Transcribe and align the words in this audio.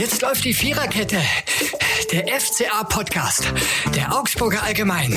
Jetzt 0.00 0.22
läuft 0.22 0.46
die 0.46 0.54
Viererkette. 0.54 1.18
Der 2.10 2.26
FCA-Podcast. 2.40 3.52
Der 3.94 4.18
Augsburger 4.18 4.62
Allgemein. 4.62 5.12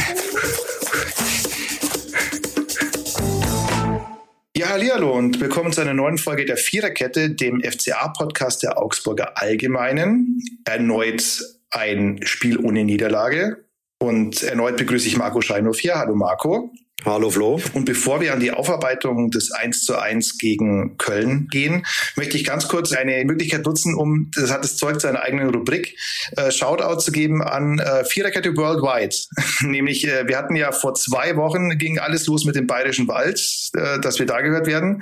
Ja, 4.57 4.67
hallo 4.71 5.13
und 5.13 5.39
willkommen 5.39 5.71
zu 5.71 5.79
einer 5.79 5.93
neuen 5.93 6.17
Folge 6.17 6.43
der 6.43 6.57
Viererkette, 6.57 7.29
dem 7.29 7.63
FCA-Podcast 7.63 8.63
der 8.63 8.77
Augsburger 8.77 9.41
Allgemeinen. 9.41 10.43
Erneut 10.65 11.23
ein 11.69 12.19
Spiel 12.23 12.57
ohne 12.57 12.83
Niederlage. 12.83 13.63
Und 13.99 14.43
erneut 14.43 14.75
begrüße 14.75 15.07
ich 15.07 15.15
Marco 15.15 15.39
Scheinhoff 15.39 15.79
hier. 15.79 15.95
Hallo 15.95 16.13
Marco. 16.13 16.73
Hallo 17.05 17.29
Flo. 17.29 17.59
Und 17.73 17.83
bevor 17.83 18.21
wir 18.21 18.31
an 18.31 18.39
die 18.39 18.51
Aufarbeitung 18.51 19.29
des 19.29 19.51
1 19.51 19.83
zu 19.83 19.97
1 19.97 20.37
gegen 20.37 20.95
Köln 20.97 21.49
gehen, 21.51 21.85
möchte 22.15 22.37
ich 22.37 22.45
ganz 22.45 22.69
kurz 22.69 22.93
eine 22.93 23.25
Möglichkeit 23.25 23.65
nutzen, 23.65 23.93
um, 23.95 24.31
das 24.33 24.51
hat 24.51 24.63
das 24.63 24.77
Zeug 24.77 25.01
zu 25.01 25.07
einer 25.07 25.21
eigenen 25.21 25.49
Rubrik, 25.49 25.97
äh, 26.37 26.49
Shoutout 26.49 27.01
zu 27.01 27.11
geben 27.11 27.43
an 27.43 27.79
äh, 27.79 28.05
Viererkette 28.05 28.55
Worldwide. 28.55 29.13
Nämlich, 29.69 30.07
äh, 30.07 30.29
wir 30.29 30.37
hatten 30.37 30.55
ja 30.55 30.71
vor 30.71 30.93
zwei 30.93 31.35
Wochen, 31.35 31.77
ging 31.77 31.99
alles 31.99 32.25
los 32.27 32.45
mit 32.45 32.55
dem 32.55 32.67
Bayerischen 32.67 33.09
Wald, 33.09 33.41
äh, 33.75 33.99
dass 33.99 34.19
wir 34.19 34.25
da 34.25 34.39
gehört 34.39 34.65
werden. 34.65 35.01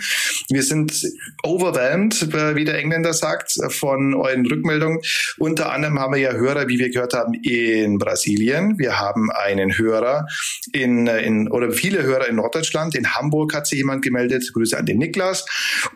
Wir 0.50 0.64
sind 0.64 1.06
overwhelmed, 1.44 2.34
äh, 2.34 2.56
wie 2.56 2.66
der 2.66 2.80
Engländer 2.80 3.14
sagt, 3.14 3.54
von 3.70 4.16
euren 4.16 4.48
Rückmeldungen. 4.48 5.02
Unter 5.38 5.72
anderem 5.72 6.00
haben 6.00 6.14
wir 6.14 6.22
ja 6.22 6.32
Hörer, 6.32 6.68
wie 6.68 6.80
wir 6.80 6.90
gehört 6.90 7.14
haben, 7.14 7.36
in 7.36 8.00
Brasilien. 8.00 8.80
Wir 8.80 9.00
haben 9.00 9.30
einen 9.30 9.78
Hörer 9.78 10.26
in, 10.72 11.06
äh, 11.06 11.22
in 11.22 11.48
oder 11.48 11.72
Hörer 12.00 12.28
in 12.28 12.36
Norddeutschland. 12.36 12.96
In 12.96 13.14
Hamburg 13.14 13.54
hat 13.54 13.68
sich 13.68 13.78
jemand 13.78 14.04
gemeldet. 14.04 14.52
Grüße 14.54 14.78
an 14.78 14.86
den 14.86 14.98
Niklas. 14.98 15.46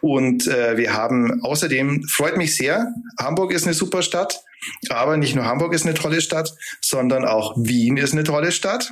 Und 0.01 0.47
äh, 0.47 0.77
wir 0.77 0.93
haben 0.93 1.41
außerdem, 1.43 2.03
freut 2.03 2.37
mich 2.37 2.55
sehr, 2.55 2.87
Hamburg 3.19 3.53
ist 3.53 3.65
eine 3.65 3.73
super 3.73 4.01
Stadt. 4.01 4.41
Aber 4.89 5.17
nicht 5.17 5.35
nur 5.35 5.45
Hamburg 5.45 5.73
ist 5.73 5.85
eine 5.85 5.93
tolle 5.93 6.21
Stadt, 6.21 6.51
sondern 6.81 7.25
auch 7.25 7.55
Wien 7.57 7.97
ist 7.97 8.13
eine 8.13 8.23
tolle 8.23 8.51
Stadt. 8.51 8.91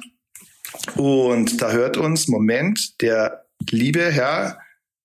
Und 0.95 1.61
da 1.61 1.71
hört 1.71 1.97
uns, 1.97 2.27
Moment, 2.27 3.01
der 3.01 3.45
liebe 3.69 4.11
Herr 4.11 4.59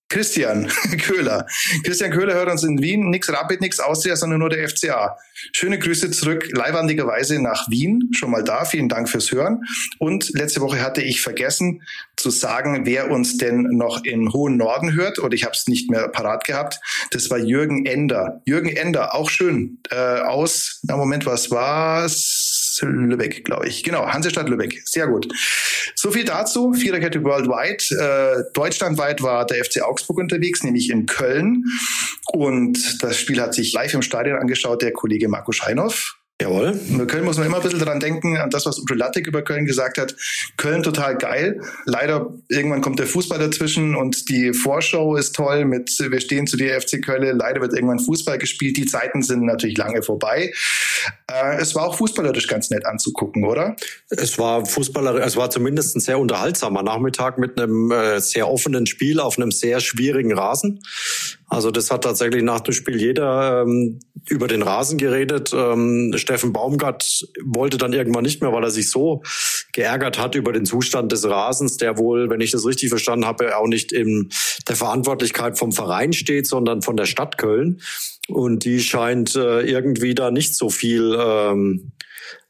Christian 0.08 0.68
Köhler. 1.02 1.46
Christian 1.84 2.10
Köhler 2.10 2.34
hört 2.34 2.50
uns 2.50 2.64
in 2.64 2.80
Wien. 2.80 3.10
Nix 3.10 3.30
Rapid, 3.30 3.60
nix 3.60 3.78
Austria, 3.78 4.16
sondern 4.16 4.40
nur 4.40 4.48
der 4.48 4.68
FCA. 4.68 5.16
Schöne 5.52 5.78
Grüße 5.78 6.10
zurück, 6.10 6.48
leihwandigerweise 6.52 7.40
nach 7.40 7.68
Wien. 7.70 8.10
Schon 8.12 8.30
mal 8.30 8.42
da. 8.42 8.64
Vielen 8.64 8.88
Dank 8.88 9.08
fürs 9.08 9.30
Hören. 9.30 9.62
Und 9.98 10.30
letzte 10.34 10.60
Woche 10.60 10.80
hatte 10.80 11.02
ich 11.02 11.20
vergessen 11.20 11.82
zu 12.16 12.30
sagen, 12.30 12.84
wer 12.84 13.10
uns 13.10 13.36
denn 13.36 13.62
noch 13.62 14.04
im 14.04 14.32
hohen 14.32 14.56
Norden 14.56 14.94
hört. 14.94 15.18
Oder 15.18 15.34
ich 15.34 15.44
habe 15.44 15.54
es 15.54 15.68
nicht 15.68 15.90
mehr 15.90 16.08
parat 16.08 16.44
gehabt. 16.44 16.80
Das 17.10 17.30
war 17.30 17.38
Jürgen 17.38 17.86
Ender. 17.86 18.40
Jürgen 18.44 18.68
Ender, 18.68 19.14
auch 19.14 19.30
schön. 19.30 19.78
Äh, 19.90 20.20
aus, 20.20 20.80
na 20.82 20.96
Moment, 20.96 21.26
was 21.26 21.50
war's? 21.50 22.57
Lübeck, 22.82 23.44
glaube 23.44 23.68
ich. 23.68 23.82
Genau, 23.82 24.06
Hansestadt 24.06 24.48
Lübeck. 24.48 24.80
Sehr 24.84 25.06
gut. 25.06 25.28
So 25.94 26.10
viel 26.10 26.24
dazu. 26.24 26.72
Viererkette 26.72 27.22
Worldwide. 27.24 27.84
Äh, 27.94 28.52
deutschlandweit 28.54 29.22
war 29.22 29.46
der 29.46 29.64
FC 29.64 29.82
Augsburg 29.82 30.18
unterwegs, 30.18 30.62
nämlich 30.62 30.90
in 30.90 31.06
Köln. 31.06 31.64
Und 32.32 33.02
das 33.02 33.18
Spiel 33.18 33.40
hat 33.40 33.54
sich 33.54 33.72
live 33.72 33.94
im 33.94 34.02
Stadion 34.02 34.38
angeschaut 34.38 34.82
der 34.82 34.92
Kollege 34.92 35.28
Marco 35.28 35.52
Scheinhoff. 35.52 36.17
Jawohl. 36.40 36.78
Über 36.88 37.06
Köln 37.08 37.24
muss 37.24 37.36
man 37.36 37.46
immer 37.46 37.56
ein 37.56 37.64
bisschen 37.64 37.80
dran 37.80 37.98
denken, 37.98 38.36
an 38.36 38.50
das, 38.50 38.64
was 38.64 38.78
Udo 38.78 38.94
Lattek 38.94 39.26
über 39.26 39.42
Köln 39.42 39.64
gesagt 39.64 39.98
hat. 39.98 40.14
Köln 40.56 40.84
total 40.84 41.16
geil. 41.16 41.60
Leider, 41.84 42.32
irgendwann 42.48 42.80
kommt 42.80 43.00
der 43.00 43.08
Fußball 43.08 43.40
dazwischen 43.40 43.96
und 43.96 44.28
die 44.28 44.52
Vorschau 44.52 45.16
ist 45.16 45.34
toll 45.34 45.64
mit 45.64 45.98
Wir 45.98 46.20
stehen 46.20 46.46
zu 46.46 46.56
dir 46.56 46.80
FC 46.80 47.02
Köln. 47.02 47.36
Leider 47.36 47.60
wird 47.60 47.74
irgendwann 47.74 47.98
Fußball 47.98 48.38
gespielt. 48.38 48.76
Die 48.76 48.86
Zeiten 48.86 49.22
sind 49.22 49.46
natürlich 49.46 49.76
lange 49.76 50.04
vorbei. 50.04 50.52
Äh, 51.26 51.56
es 51.56 51.74
war 51.74 51.88
auch 51.88 51.96
fußballerisch 51.96 52.46
ganz 52.46 52.70
nett 52.70 52.86
anzugucken, 52.86 53.44
oder? 53.44 53.74
Es 54.08 54.38
war 54.38 54.64
fußballerisch, 54.64 55.24
es 55.24 55.36
war 55.36 55.50
zumindest 55.50 55.96
ein 55.96 56.00
sehr 56.00 56.20
unterhaltsamer 56.20 56.84
Nachmittag 56.84 57.38
mit 57.38 57.60
einem 57.60 57.90
äh, 57.90 58.20
sehr 58.20 58.48
offenen 58.48 58.86
Spiel 58.86 59.18
auf 59.18 59.38
einem 59.38 59.50
sehr 59.50 59.80
schwierigen 59.80 60.32
Rasen. 60.32 60.80
Also 61.48 61.70
das 61.70 61.90
hat 61.90 62.04
tatsächlich 62.04 62.42
nach 62.42 62.60
dem 62.60 62.74
Spiel 62.74 63.00
jeder 63.00 63.62
ähm, 63.62 64.00
über 64.28 64.48
den 64.48 64.62
Rasen 64.62 64.98
geredet. 64.98 65.50
Ähm, 65.54 66.12
Steffen 66.16 66.52
Baumgart 66.52 67.26
wollte 67.42 67.78
dann 67.78 67.94
irgendwann 67.94 68.24
nicht 68.24 68.42
mehr, 68.42 68.52
weil 68.52 68.64
er 68.64 68.70
sich 68.70 68.90
so 68.90 69.22
geärgert 69.72 70.18
hat 70.18 70.34
über 70.34 70.52
den 70.52 70.66
Zustand 70.66 71.10
des 71.10 71.24
Rasens, 71.24 71.78
der 71.78 71.96
wohl, 71.96 72.28
wenn 72.28 72.42
ich 72.42 72.50
das 72.50 72.66
richtig 72.66 72.90
verstanden 72.90 73.24
habe, 73.24 73.56
auch 73.56 73.66
nicht 73.66 73.92
in 73.92 74.28
der 74.68 74.76
Verantwortlichkeit 74.76 75.58
vom 75.58 75.72
Verein 75.72 76.12
steht, 76.12 76.46
sondern 76.46 76.82
von 76.82 76.98
der 76.98 77.06
Stadt 77.06 77.38
Köln. 77.38 77.80
Und 78.28 78.66
die 78.66 78.80
scheint 78.80 79.34
äh, 79.34 79.62
irgendwie 79.62 80.14
da 80.14 80.30
nicht 80.30 80.54
so 80.54 80.68
viel 80.68 81.16
ähm, 81.18 81.92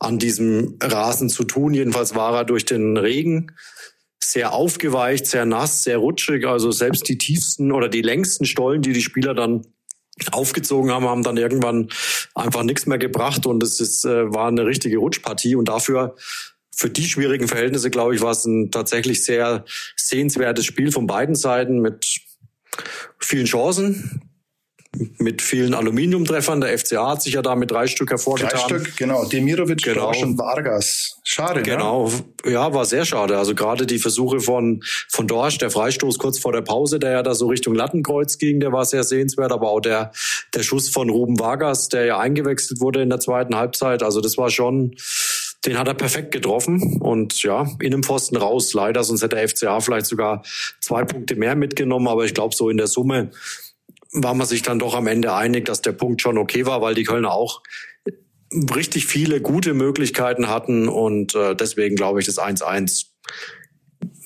an 0.01 0.19
diesem 0.19 0.77
Rasen 0.83 1.29
zu 1.29 1.45
tun. 1.45 1.73
Jedenfalls 1.73 2.17
war 2.17 2.35
er 2.35 2.45
durch 2.45 2.65
den 2.65 2.97
Regen 2.97 3.53
sehr 4.31 4.53
aufgeweicht, 4.53 5.27
sehr 5.27 5.47
nass, 5.47 5.85
sehr 5.85 5.99
rutschig. 5.99 6.47
Also 6.47 6.71
selbst 6.71 7.09
die 7.09 7.17
tiefsten 7.17 7.73
oder 7.73 7.89
die 7.89 8.03
längsten 8.03 8.45
Stollen, 8.45 8.83
die 8.83 8.93
die 8.93 9.03
Spieler 9.03 9.33
dann 9.35 9.67
aufgezogen 10.33 10.91
haben, 10.91 11.07
haben 11.07 11.23
dann 11.23 11.39
irgendwann 11.39 11.89
einfach 12.35 12.63
nichts 12.63 12.87
mehr 12.87 12.99
gebracht. 12.99 13.47
Und 13.47 13.63
es 13.63 13.81
ist, 13.81 14.05
äh, 14.05 14.33
war 14.33 14.49
eine 14.49 14.67
richtige 14.67 14.99
Rutschpartie. 14.99 15.57
Und 15.57 15.69
dafür 15.69 16.15
für 16.77 16.91
die 16.91 17.09
schwierigen 17.09 17.49
Verhältnisse, 17.49 17.91
glaube 17.91 18.15
ich, 18.15 18.21
war 18.21 18.33
es 18.33 18.45
ein 18.45 18.71
tatsächlich 18.71 19.25
sehr 19.25 19.65
sehenswertes 19.97 20.67
Spiel 20.67 20.93
von 20.93 21.07
beiden 21.07 21.35
Seiten 21.35 21.81
mit 21.81 22.21
vielen 23.19 23.47
Chancen, 23.47 24.28
mit 25.19 25.43
vielen 25.43 25.75
Aluminiumtreffern. 25.75 26.61
Der 26.61 26.77
FCA 26.79 27.11
hat 27.11 27.23
sich 27.23 27.35
ja 27.35 27.43
da 27.43 27.55
mit 27.55 27.71
drei 27.71 27.87
Stück 27.87 28.11
hervorgetan. 28.11 28.51
Drei 28.53 28.59
Stück, 28.59 28.97
genau. 28.97 29.25
Demirovic, 29.27 29.83
genau. 29.83 30.11
und 30.23 30.39
Vargas. 30.39 31.21
Schade, 31.25 31.63
Genau, 31.63 32.09
ne? 32.09 32.53
ja, 32.53 32.73
war 32.73 32.87
sehr 32.87 33.05
schade. 33.05 33.37
Also 33.37 33.55
gerade 33.55 33.87
die 33.87 33.99
Versuche 33.99 34.41
von, 34.41 34.83
von 35.09 35.27
Dorsch, 35.27 35.59
der 35.59 35.71
Freistoß 35.71 36.19
kurz 36.19 36.39
vor 36.39 36.53
der 36.53 36.63
Pause, 36.63 36.99
der 36.99 37.11
ja 37.11 37.23
da 37.23 37.35
so 37.35 37.49
Richtung 37.49 37.75
Lattenkreuz 37.75 38.39
ging, 38.39 38.61
der 38.61 38.73
war 38.73 38.87
sehr 38.87 39.05
sehenswert. 39.05 39.53
Aber 39.53 39.71
auch 39.71 39.81
der, 39.81 40.11
der 40.55 40.63
Schuss 40.63 40.89
von 40.89 41.11
Ruben 41.11 41.39
Vargas, 41.39 41.89
der 41.89 42.07
ja 42.07 42.19
eingewechselt 42.19 42.81
wurde 42.81 43.03
in 43.03 43.11
der 43.11 43.21
zweiten 43.21 43.57
Halbzeit. 43.57 44.03
Also 44.03 44.23
das 44.23 44.39
war 44.39 44.51
schon, 44.51 44.97
den 45.67 45.79
hat 45.79 45.87
er 45.87 45.95
perfekt 45.95 46.31
getroffen 46.31 46.99
und 47.01 47.43
ja, 47.43 47.69
in 47.81 47.91
dem 47.91 48.03
Pfosten 48.03 48.37
raus. 48.37 48.73
Leider, 48.73 49.05
sonst 49.05 49.23
hätte 49.23 49.37
der 49.37 49.49
FCA 49.49 49.81
vielleicht 49.81 50.07
sogar 50.07 50.43
zwei 50.81 51.05
Punkte 51.05 51.37
mehr 51.37 51.57
mitgenommen. 51.57 52.09
Aber 52.09 52.25
ich 52.25 52.33
glaube, 52.33 52.55
so 52.55 52.71
in 52.71 52.79
der 52.79 52.87
Summe 52.87 53.31
war 54.13 54.35
man 54.35 54.47
sich 54.47 54.63
dann 54.63 54.79
doch 54.79 54.95
am 54.95 55.07
Ende 55.07 55.35
einig, 55.35 55.67
dass 55.67 55.83
der 55.83 55.93
Punkt 55.93 56.23
schon 56.23 56.39
okay 56.39 56.67
war, 56.67 56.81
weil 56.81 56.95
die 56.95 57.05
Kölner 57.05 57.33
auch 57.33 57.63
richtig 58.75 59.07
viele 59.07 59.41
gute 59.41 59.75
Möglichkeiten 59.75 60.49
hatten 60.49 60.89
und 60.89 61.35
äh, 61.35 61.55
deswegen 61.55 61.97
glaube 61.97 62.21
ich, 62.21 62.27
das 62.27 62.39
1-1 62.39 63.07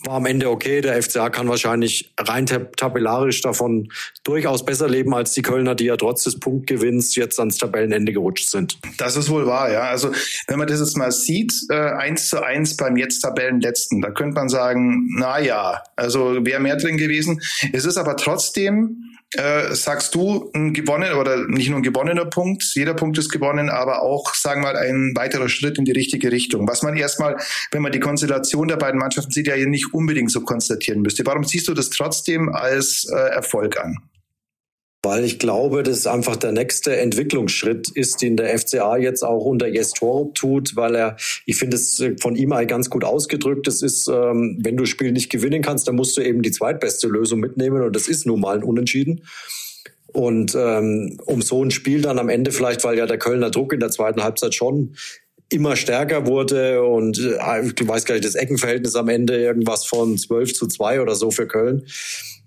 war 0.05 0.15
am 0.15 0.27
Ende 0.27 0.51
okay. 0.51 0.81
Der 0.81 1.01
FCA 1.01 1.31
kann 1.31 1.49
wahrscheinlich 1.49 2.13
rein 2.19 2.47
tabellarisch 2.47 3.41
davon 3.43 3.89
durchaus 4.25 4.65
besser 4.65 4.89
leben 4.89 5.15
als 5.15 5.33
die 5.33 5.43
Kölner, 5.43 5.75
die 5.75 5.85
ja 5.85 5.97
trotz 5.97 6.25
des 6.25 6.41
Punktgewinns 6.41 7.15
jetzt 7.15 7.39
ans 7.39 7.59
Tabellenende 7.59 8.13
gerutscht 8.13 8.51
sind. 8.51 8.79
Das 8.99 9.17
ist 9.17 9.31
wohl 9.31 9.47
wahr, 9.47 9.71
ja. 9.71 9.83
Also 9.83 10.13
wenn 10.49 10.59
man 10.59 10.69
das 10.69 10.81
jetzt 10.81 10.97
mal 10.97 11.13
sieht, 11.13 11.53
äh, 11.71 11.75
eins 11.75 12.29
zu 12.29 12.43
eins 12.43 12.77
beim 12.77 12.97
jetzt 12.97 13.21
Tabellenletzten, 13.21 14.01
da 14.01 14.11
könnte 14.11 14.35
man 14.35 14.49
sagen, 14.49 15.09
na 15.17 15.39
ja, 15.41 15.83
also 15.97 16.45
wäre 16.45 16.61
mehr 16.61 16.77
drin 16.77 16.97
gewesen. 16.97 17.41
Es 17.73 17.85
ist 17.85 17.97
aber 17.97 18.17
trotzdem 18.17 19.12
äh, 19.35 19.75
sagst 19.75 20.15
du, 20.15 20.51
ein 20.55 20.73
gewonnen 20.73 21.15
oder 21.15 21.49
nicht 21.49 21.69
nur 21.69 21.79
ein 21.79 21.83
gewonnener 21.83 22.27
Punkt, 22.27 22.63
jeder 22.75 22.95
Punkt 22.95 23.19
ist 23.19 23.31
gewonnen, 23.31 23.71
aber 23.71 24.03
auch, 24.03 24.35
sagen 24.35 24.63
wir 24.63 24.73
mal, 24.73 24.77
ein 24.77 25.13
weiterer 25.15 25.49
Schritt 25.49 25.79
in 25.79 25.85
die 25.85 25.93
richtige 25.93 26.31
Richtung. 26.31 26.69
Was 26.69 26.83
man 26.83 26.97
erstmal, 26.97 27.37
wenn 27.71 27.83
man 27.83 27.93
die 27.93 28.01
Konstellation 28.01 28.69
der 28.69 28.77
beiden 28.77 28.99
Mannschaften 28.99 29.33
sieht, 29.33 29.47
ja 29.47 29.55
hier 29.55 29.69
nicht 29.69 29.93
unbedingt 29.95 30.31
so 30.31 30.43
konstatieren 30.43 31.03
müsste. 31.03 31.25
Warum 31.27 31.45
siehst 31.45 31.69
du 31.69 31.75
das 31.75 31.91
trotzdem 31.91 32.49
als 32.51 33.07
äh, 33.11 33.17
Erfolg 33.17 33.79
an? 33.79 33.99
Weil 35.05 35.25
ich 35.25 35.41
glaube, 35.41 35.83
dass 35.83 36.07
einfach 36.07 36.37
der 36.37 36.53
nächste 36.53 36.97
Entwicklungsschritt 36.97 37.91
ist, 37.91 38.23
den 38.23 38.37
der 38.37 38.57
FCA 38.57 38.97
jetzt 38.97 39.25
auch 39.25 39.45
unter 39.45 39.67
Jes 39.67 39.91
Torup 39.91 40.37
tut, 40.37 40.77
weil 40.77 40.95
er, 40.95 41.17
ich 41.45 41.57
finde 41.57 41.77
es 41.77 42.01
von 42.21 42.37
ihm 42.37 42.55
halt 42.55 42.69
ganz 42.69 42.89
gut 42.89 43.03
ausgedrückt, 43.03 43.67
das 43.67 43.83
ist, 43.83 44.07
ähm, 44.07 44.59
wenn 44.63 44.77
du 44.77 44.87
Spiel 44.87 45.11
nicht 45.11 45.29
gewinnen 45.29 45.61
kannst, 45.61 45.89
dann 45.89 45.97
musst 45.97 46.17
du 46.17 46.21
eben 46.21 46.43
die 46.43 46.53
zweitbeste 46.53 47.09
Lösung 47.09 47.41
mitnehmen 47.41 47.83
und 47.83 47.97
das 47.97 48.07
ist 48.07 48.27
nun 48.27 48.41
mal 48.41 48.57
ein 48.57 48.63
Unentschieden. 48.63 49.25
Und 50.13 50.55
ähm, 50.55 51.19
um 51.25 51.43
so 51.43 51.65
ein 51.65 51.73
Spiel 51.73 52.03
dann 52.03 52.21
am 52.21 52.29
Ende 52.29 52.53
vielleicht, 52.53 52.85
weil 52.85 52.97
ja 52.97 53.07
der 53.07 53.19
Kölner 53.19 53.51
Druck 53.51 53.73
in 53.73 53.81
der 53.81 53.91
zweiten 53.91 54.23
Halbzeit 54.23 54.55
schon 54.55 54.95
immer 55.49 55.75
stärker 55.75 56.27
wurde 56.27 56.83
und 56.83 57.19
äh, 57.19 57.63
ich 57.65 57.89
weiß 57.89 58.05
gar 58.05 58.15
nicht, 58.15 58.25
das 58.25 58.37
Eckenverhältnis 58.37 58.95
am 58.95 59.09
Ende 59.09 59.37
irgendwas 59.37 59.85
von 59.85 60.17
12 60.17 60.55
zu 60.55 60.69
2 60.69 61.01
oder 61.01 61.17
so 61.17 61.31
für 61.33 61.49
Köln 61.49 61.87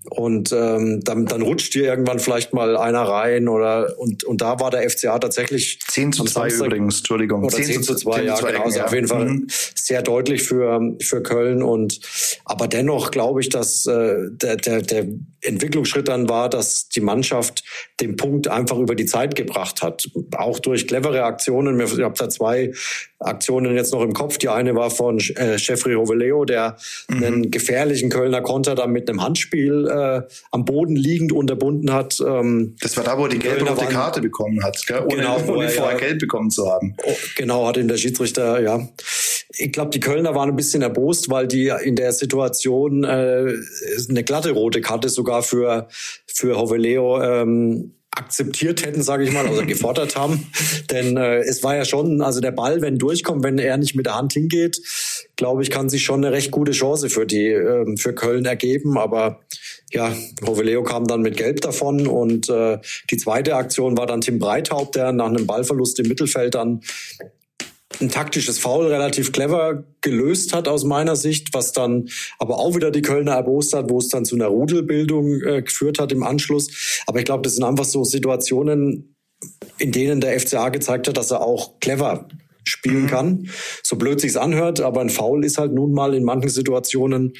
Und 0.09 0.51
ähm, 0.51 1.01
dann, 1.03 1.25
dann 1.25 1.41
rutscht 1.41 1.73
dir 1.73 1.85
irgendwann 1.85 2.19
vielleicht 2.19 2.53
mal 2.53 2.77
einer 2.77 3.01
rein 3.01 3.47
oder 3.47 3.97
und, 3.97 4.23
und 4.23 4.41
da 4.41 4.59
war 4.59 4.71
der 4.71 4.87
FCA 4.89 5.17
tatsächlich 5.19 5.79
10 5.87 6.13
zu 6.13 6.23
2 6.23 6.49
Samstag, 6.49 6.67
übrigens, 6.67 6.97
Entschuldigung. 6.99 7.43
Oder 7.43 7.55
10, 7.55 7.65
10 7.65 7.83
zu 7.83 7.95
2, 7.95 8.17
10 8.17 8.25
ja, 8.25 8.35
2 8.35 8.51
genau. 8.51 8.63
Also 8.63 8.77
ja. 8.77 8.85
auf 8.85 8.93
jeden 8.93 9.07
Fall 9.07 9.25
mhm. 9.25 9.47
sehr 9.49 10.01
deutlich 10.01 10.43
für, 10.43 10.95
für 11.01 11.23
Köln. 11.23 11.63
Und 11.63 11.99
aber 12.45 12.67
dennoch 12.67 13.11
glaube 13.11 13.41
ich, 13.41 13.49
dass 13.49 13.85
äh, 13.87 14.15
der, 14.29 14.57
der, 14.57 14.81
der 14.81 15.07
Entwicklungsschritt 15.41 16.07
dann 16.07 16.29
war, 16.29 16.49
dass 16.49 16.89
die 16.89 17.01
Mannschaft 17.01 17.63
den 17.99 18.15
Punkt 18.15 18.47
einfach 18.47 18.77
über 18.77 18.95
die 18.95 19.05
Zeit 19.05 19.35
gebracht 19.35 19.81
hat. 19.81 20.09
Auch 20.37 20.59
durch 20.59 20.87
clevere 20.87 21.23
Aktionen. 21.23 21.79
Ich 21.79 22.01
habe 22.01 22.15
da 22.17 22.29
zwei 22.29 22.73
Aktionen 23.19 23.75
jetzt 23.75 23.93
noch 23.93 24.01
im 24.01 24.13
Kopf. 24.13 24.37
Die 24.37 24.49
eine 24.49 24.75
war 24.75 24.89
von 24.89 25.19
äh, 25.19 25.55
Jeffrey 25.57 25.93
Roveleo, 25.93 26.45
der 26.45 26.77
mhm. 27.09 27.23
einen 27.23 27.51
gefährlichen 27.51 28.09
Kölner 28.09 28.41
Konter 28.41 28.75
dann 28.75 28.91
mit 28.91 29.09
einem 29.09 29.21
Handspiel 29.21 29.87
äh, 29.95 30.21
am 30.51 30.65
Boden 30.65 30.95
liegend 30.95 31.31
unterbunden 31.31 31.91
hat. 31.93 32.21
Ähm, 32.25 32.75
das 32.81 32.97
war 32.97 33.03
da, 33.03 33.17
wo 33.17 33.23
er 33.23 33.29
die 33.29 33.39
gelbe 33.39 33.67
rote 33.67 33.85
Karte 33.85 34.21
bekommen 34.21 34.63
hat, 34.63 34.85
gell? 34.85 35.01
ohne, 35.03 35.15
genau, 35.15 35.39
ohne 35.47 35.69
vorher 35.69 35.97
Geld 35.97 36.19
bekommen 36.19 36.49
zu 36.49 36.69
haben. 36.69 36.95
Oh, 37.03 37.15
genau, 37.35 37.67
hat 37.67 37.77
ihm 37.77 37.87
der 37.87 37.97
Schiedsrichter, 37.97 38.61
ja. 38.61 38.87
Ich 39.57 39.71
glaube, 39.71 39.91
die 39.91 39.99
Kölner 39.99 40.35
waren 40.35 40.49
ein 40.49 40.55
bisschen 40.55 40.81
erbost, 40.81 41.29
weil 41.29 41.47
die 41.47 41.71
in 41.83 41.95
der 41.95 42.11
Situation 42.11 43.03
äh, 43.03 43.53
eine 44.09 44.23
glatte 44.23 44.51
rote 44.51 44.81
Karte 44.81 45.09
sogar 45.09 45.43
für, 45.43 45.87
für 46.25 46.57
Hoveleo 46.57 47.21
ähm, 47.21 47.93
akzeptiert 48.15 48.85
hätten, 48.85 49.03
sage 49.03 49.23
ich 49.23 49.31
mal, 49.31 49.47
also 49.47 49.65
gefordert 49.65 50.15
haben. 50.15 50.47
Denn 50.89 51.17
äh, 51.17 51.39
es 51.39 51.63
war 51.63 51.75
ja 51.75 51.85
schon, 51.85 52.21
also 52.21 52.39
der 52.41 52.51
Ball, 52.51 52.81
wenn 52.81 52.97
durchkommt, 52.97 53.43
wenn 53.43 53.57
er 53.57 53.77
nicht 53.77 53.95
mit 53.95 54.05
der 54.05 54.15
Hand 54.15 54.33
hingeht, 54.33 54.81
glaube 55.35 55.63
ich, 55.63 55.69
kann 55.69 55.89
sich 55.89 56.03
schon 56.03 56.23
eine 56.23 56.33
recht 56.33 56.51
gute 56.51 56.71
Chance 56.71 57.09
für 57.09 57.25
die 57.25 57.47
äh, 57.47 57.97
für 57.97 58.13
Köln 58.13 58.45
ergeben. 58.45 58.97
Aber 58.97 59.41
ja, 59.91 60.13
Roveleo 60.45 60.83
kam 60.83 61.05
dann 61.05 61.21
mit 61.21 61.37
Gelb 61.37 61.61
davon 61.61 62.07
und 62.07 62.49
äh, 62.49 62.79
die 63.11 63.17
zweite 63.17 63.55
Aktion 63.55 63.97
war 63.97 64.07
dann 64.07 64.21
Tim 64.21 64.39
Breithaupt, 64.39 64.95
der 64.95 65.11
nach 65.11 65.27
einem 65.27 65.45
Ballverlust 65.45 65.99
im 65.99 66.07
Mittelfeld 66.07 66.55
dann 66.55 66.81
ein 68.01 68.09
taktisches 68.09 68.59
Foul 68.59 68.87
relativ 68.87 69.31
clever 69.31 69.85
gelöst 70.01 70.53
hat 70.53 70.67
aus 70.67 70.83
meiner 70.83 71.15
Sicht, 71.15 71.53
was 71.53 71.71
dann 71.71 72.09
aber 72.39 72.57
auch 72.57 72.75
wieder 72.75 72.91
die 72.91 73.01
Kölner 73.01 73.33
erbost 73.33 73.73
hat, 73.73 73.89
wo 73.89 73.99
es 73.99 74.09
dann 74.09 74.25
zu 74.25 74.35
einer 74.35 74.47
Rudelbildung 74.47 75.41
äh, 75.41 75.61
geführt 75.61 75.99
hat 75.99 76.11
im 76.11 76.23
Anschluss. 76.23 77.03
Aber 77.07 77.19
ich 77.19 77.25
glaube, 77.25 77.43
das 77.43 77.55
sind 77.55 77.63
einfach 77.63 77.85
so 77.85 78.03
Situationen, 78.03 79.15
in 79.77 79.91
denen 79.91 80.19
der 80.19 80.39
FCA 80.39 80.69
gezeigt 80.69 81.07
hat, 81.07 81.17
dass 81.17 81.31
er 81.31 81.41
auch 81.41 81.79
clever 81.79 82.27
spielen 82.67 83.03
mhm. 83.03 83.07
kann. 83.07 83.49
So 83.83 83.95
blöd 83.95 84.19
sich's 84.19 84.35
anhört, 84.35 84.81
aber 84.81 85.01
ein 85.01 85.09
Foul 85.09 85.45
ist 85.45 85.57
halt 85.57 85.73
nun 85.73 85.93
mal 85.93 86.15
in 86.15 86.23
manchen 86.23 86.49
Situationen 86.49 87.33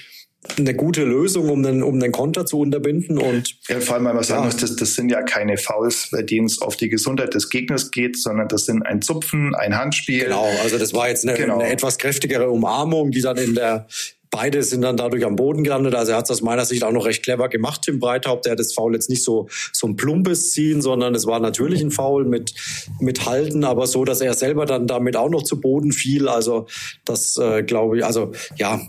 eine 0.57 0.74
gute 0.74 1.03
Lösung, 1.03 1.50
um 1.50 1.63
den, 1.63 1.83
um 1.83 2.00
den 2.00 2.12
Konter 2.12 2.45
zu 2.45 2.59
unterbinden. 2.59 3.18
Und 3.18 3.56
ja, 3.68 3.80
vor 3.80 3.95
allem, 3.95 4.06
weil 4.06 4.13
man 4.13 4.24
sagen 4.24 4.42
ja. 4.42 4.45
muss, 4.45 4.57
das, 4.57 4.75
das 4.75 4.95
sind 4.95 5.09
ja 5.09 5.21
keine 5.24 5.57
Fouls, 5.57 6.09
bei 6.12 6.21
denen 6.21 6.45
es 6.45 6.62
auf 6.62 6.75
die 6.77 6.89
Gesundheit 6.89 7.33
des 7.33 7.50
Gegners 7.50 7.92
geht, 7.92 8.18
sondern 8.18 8.47
das 8.47 8.65
sind 8.65 8.83
ein 8.83 9.01
Zupfen, 9.01 9.56
ein 9.56 9.77
Handspiel. 9.77 10.25
Genau, 10.25 10.47
also 10.63 10.77
das 10.77 10.94
war 10.94 11.09
jetzt 11.09 11.27
eine, 11.27 11.38
genau. 11.38 11.59
eine 11.59 11.69
etwas 11.69 11.97
kräftigere 11.97 12.50
Umarmung, 12.50 13.12
die 13.12 13.21
dann 13.21 13.38
in 13.38 13.56
der 13.56 13.88
Beide 14.36 14.63
sind 14.63 14.81
dann 14.81 14.97
dadurch 14.97 15.24
am 15.24 15.38
Boden 15.38 15.63
gelandet. 15.63 15.95
Also 15.95 16.12
er 16.12 16.18
hat 16.18 16.25
es 16.25 16.31
aus 16.31 16.42
meiner 16.42 16.65
Sicht 16.65 16.83
auch 16.83 16.91
noch 16.91 17.06
recht 17.06 17.24
clever 17.24 17.48
gemacht, 17.48 17.83
Tim 17.83 18.00
Breithaupt. 18.00 18.44
Der 18.44 18.51
hat 18.51 18.59
das 18.59 18.74
Foul 18.74 18.94
jetzt 18.94 19.09
nicht 19.09 19.24
so, 19.24 19.48
so 19.71 19.88
ein 19.88 19.95
plumpes 19.95 20.51
ziehen, 20.51 20.81
sondern 20.81 21.15
es 21.15 21.25
war 21.25 21.39
natürlich 21.39 21.81
ein 21.81 21.89
Foul 21.89 22.25
mit, 22.25 22.53
mit 23.00 23.25
Halten, 23.25 23.63
aber 23.63 23.88
so, 23.88 24.03
dass 24.03 24.19
er 24.19 24.33
selber 24.33 24.65
dann 24.65 24.88
damit 24.88 25.15
auch 25.15 25.30
noch 25.30 25.44
zu 25.44 25.62
Boden 25.62 25.94
fiel. 25.94 26.27
Also 26.27 26.68
das 27.06 27.38
äh, 27.38 27.63
glaube 27.63 28.00
ich, 28.00 28.06
also 28.06 28.33
ja, 28.57 28.81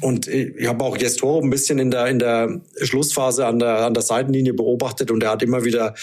und 0.00 0.26
ich 0.26 0.66
habe 0.66 0.84
auch 0.84 0.98
Gestoro 0.98 1.40
ein 1.40 1.50
bisschen 1.50 1.78
in 1.78 1.90
der, 1.90 2.06
in 2.08 2.18
der 2.18 2.60
Schlussphase 2.82 3.46
an 3.46 3.58
der, 3.58 3.78
an 3.86 3.94
der 3.94 4.02
Seitenlinie 4.02 4.52
beobachtet 4.52 5.10
und 5.10 5.22
er 5.22 5.30
hat 5.30 5.42
immer 5.42 5.64
wieder 5.64 5.94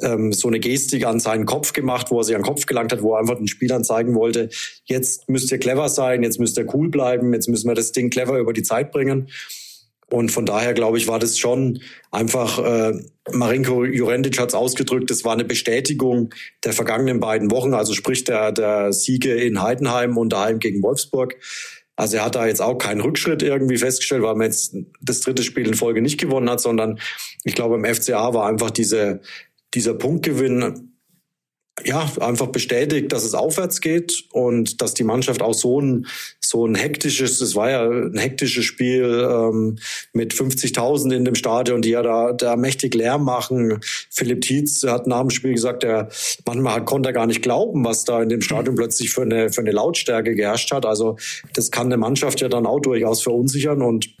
ähm, 0.00 0.32
so 0.32 0.48
eine 0.48 0.60
Gestik 0.60 1.06
an 1.06 1.20
seinen 1.20 1.44
Kopf 1.44 1.72
gemacht, 1.72 2.10
wo 2.10 2.18
er 2.18 2.24
sich 2.24 2.34
an 2.34 2.40
den 2.40 2.46
Kopf 2.46 2.64
gelangt 2.66 2.92
hat, 2.92 3.02
wo 3.02 3.14
er 3.14 3.20
einfach 3.20 3.36
den 3.36 3.48
Spielern 3.48 3.84
zeigen 3.84 4.14
wollte, 4.14 4.48
jetzt 4.86 5.28
müsst 5.28 5.52
ihr 5.52 5.58
clever 5.58 5.88
sein, 5.88 6.22
jetzt 6.22 6.40
müsst 6.40 6.56
ihr 6.56 6.66
cool 6.74 6.88
bleiben, 6.88 7.34
jetzt 7.34 7.48
müssen 7.48 7.68
wir 7.68 7.74
das 7.74 7.92
Ding 7.92 8.10
clever 8.10 8.38
über 8.38 8.52
die 8.52 8.62
Zeit 8.62 8.92
bringen. 8.92 9.28
Und 10.10 10.30
von 10.30 10.46
daher, 10.46 10.74
glaube 10.74 10.98
ich, 10.98 11.08
war 11.08 11.18
das 11.18 11.38
schon 11.38 11.80
einfach, 12.10 12.58
äh, 12.58 12.92
Marinko 13.32 13.84
Jurendic 13.84 14.38
hat 14.38 14.50
es 14.50 14.54
ausgedrückt, 14.54 15.10
das 15.10 15.24
war 15.24 15.32
eine 15.32 15.44
Bestätigung 15.44 16.34
der 16.62 16.72
vergangenen 16.72 17.20
beiden 17.20 17.50
Wochen, 17.50 17.74
also 17.74 17.94
sprich 17.94 18.24
der, 18.24 18.52
der 18.52 18.92
Siege 18.92 19.34
in 19.34 19.62
Heidenheim 19.62 20.16
und 20.16 20.32
daheim 20.32 20.58
gegen 20.58 20.82
Wolfsburg. 20.82 21.36
Also 21.96 22.16
er 22.16 22.24
hat 22.24 22.34
da 22.34 22.46
jetzt 22.46 22.60
auch 22.60 22.76
keinen 22.76 23.00
Rückschritt 23.00 23.42
irgendwie 23.42 23.76
festgestellt, 23.76 24.22
weil 24.22 24.34
man 24.34 24.48
jetzt 24.48 24.76
das 25.00 25.20
dritte 25.20 25.42
Spiel 25.42 25.66
in 25.66 25.74
Folge 25.74 26.02
nicht 26.02 26.18
gewonnen 26.18 26.50
hat, 26.50 26.60
sondern 26.60 26.98
ich 27.44 27.54
glaube, 27.54 27.76
im 27.76 27.84
FCA 27.84 28.34
war 28.34 28.46
einfach 28.48 28.70
diese, 28.70 29.20
dieser 29.74 29.94
Punktgewinn 29.94 30.93
ja, 31.82 32.08
einfach 32.20 32.46
bestätigt, 32.48 33.12
dass 33.12 33.24
es 33.24 33.34
aufwärts 33.34 33.80
geht 33.80 34.24
und 34.30 34.80
dass 34.80 34.94
die 34.94 35.02
Mannschaft 35.02 35.42
auch 35.42 35.54
so 35.54 35.80
ein, 35.80 36.06
so 36.40 36.66
ein 36.66 36.76
hektisches, 36.76 37.38
das 37.38 37.56
war 37.56 37.68
ja 37.68 37.88
ein 37.88 38.16
hektisches 38.16 38.64
Spiel 38.64 39.26
ähm, 39.28 39.78
mit 40.12 40.34
50.000 40.34 41.12
in 41.12 41.24
dem 41.24 41.34
Stadion, 41.34 41.82
die 41.82 41.90
ja 41.90 42.02
da, 42.02 42.32
da 42.32 42.54
mächtig 42.54 42.94
Lärm 42.94 43.24
machen. 43.24 43.80
Philipp 44.08 44.42
Tietz 44.42 44.84
hat 44.84 45.08
nach 45.08 45.22
dem 45.22 45.30
Spiel 45.30 45.54
gesagt, 45.54 45.82
er 45.82 46.10
manchmal 46.46 46.84
konnte 46.84 47.08
er 47.08 47.12
gar 47.12 47.26
nicht 47.26 47.42
glauben, 47.42 47.84
was 47.84 48.04
da 48.04 48.22
in 48.22 48.28
dem 48.28 48.40
Stadion 48.40 48.76
plötzlich 48.76 49.10
für 49.10 49.22
eine, 49.22 49.50
für 49.50 49.60
eine 49.60 49.72
Lautstärke 49.72 50.36
geherrscht 50.36 50.70
hat. 50.70 50.86
Also 50.86 51.16
das 51.54 51.72
kann 51.72 51.86
eine 51.86 51.96
Mannschaft 51.96 52.40
ja 52.40 52.48
dann 52.48 52.66
auch 52.66 52.80
durchaus 52.80 53.22
verunsichern 53.22 53.82
und 53.82 54.14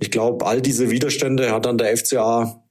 ich 0.00 0.10
glaube, 0.10 0.46
all 0.46 0.60
diese 0.60 0.90
Widerstände 0.90 1.50
hat 1.50 1.64
dann 1.64 1.78
der 1.78 1.96
FCA. 1.96 2.62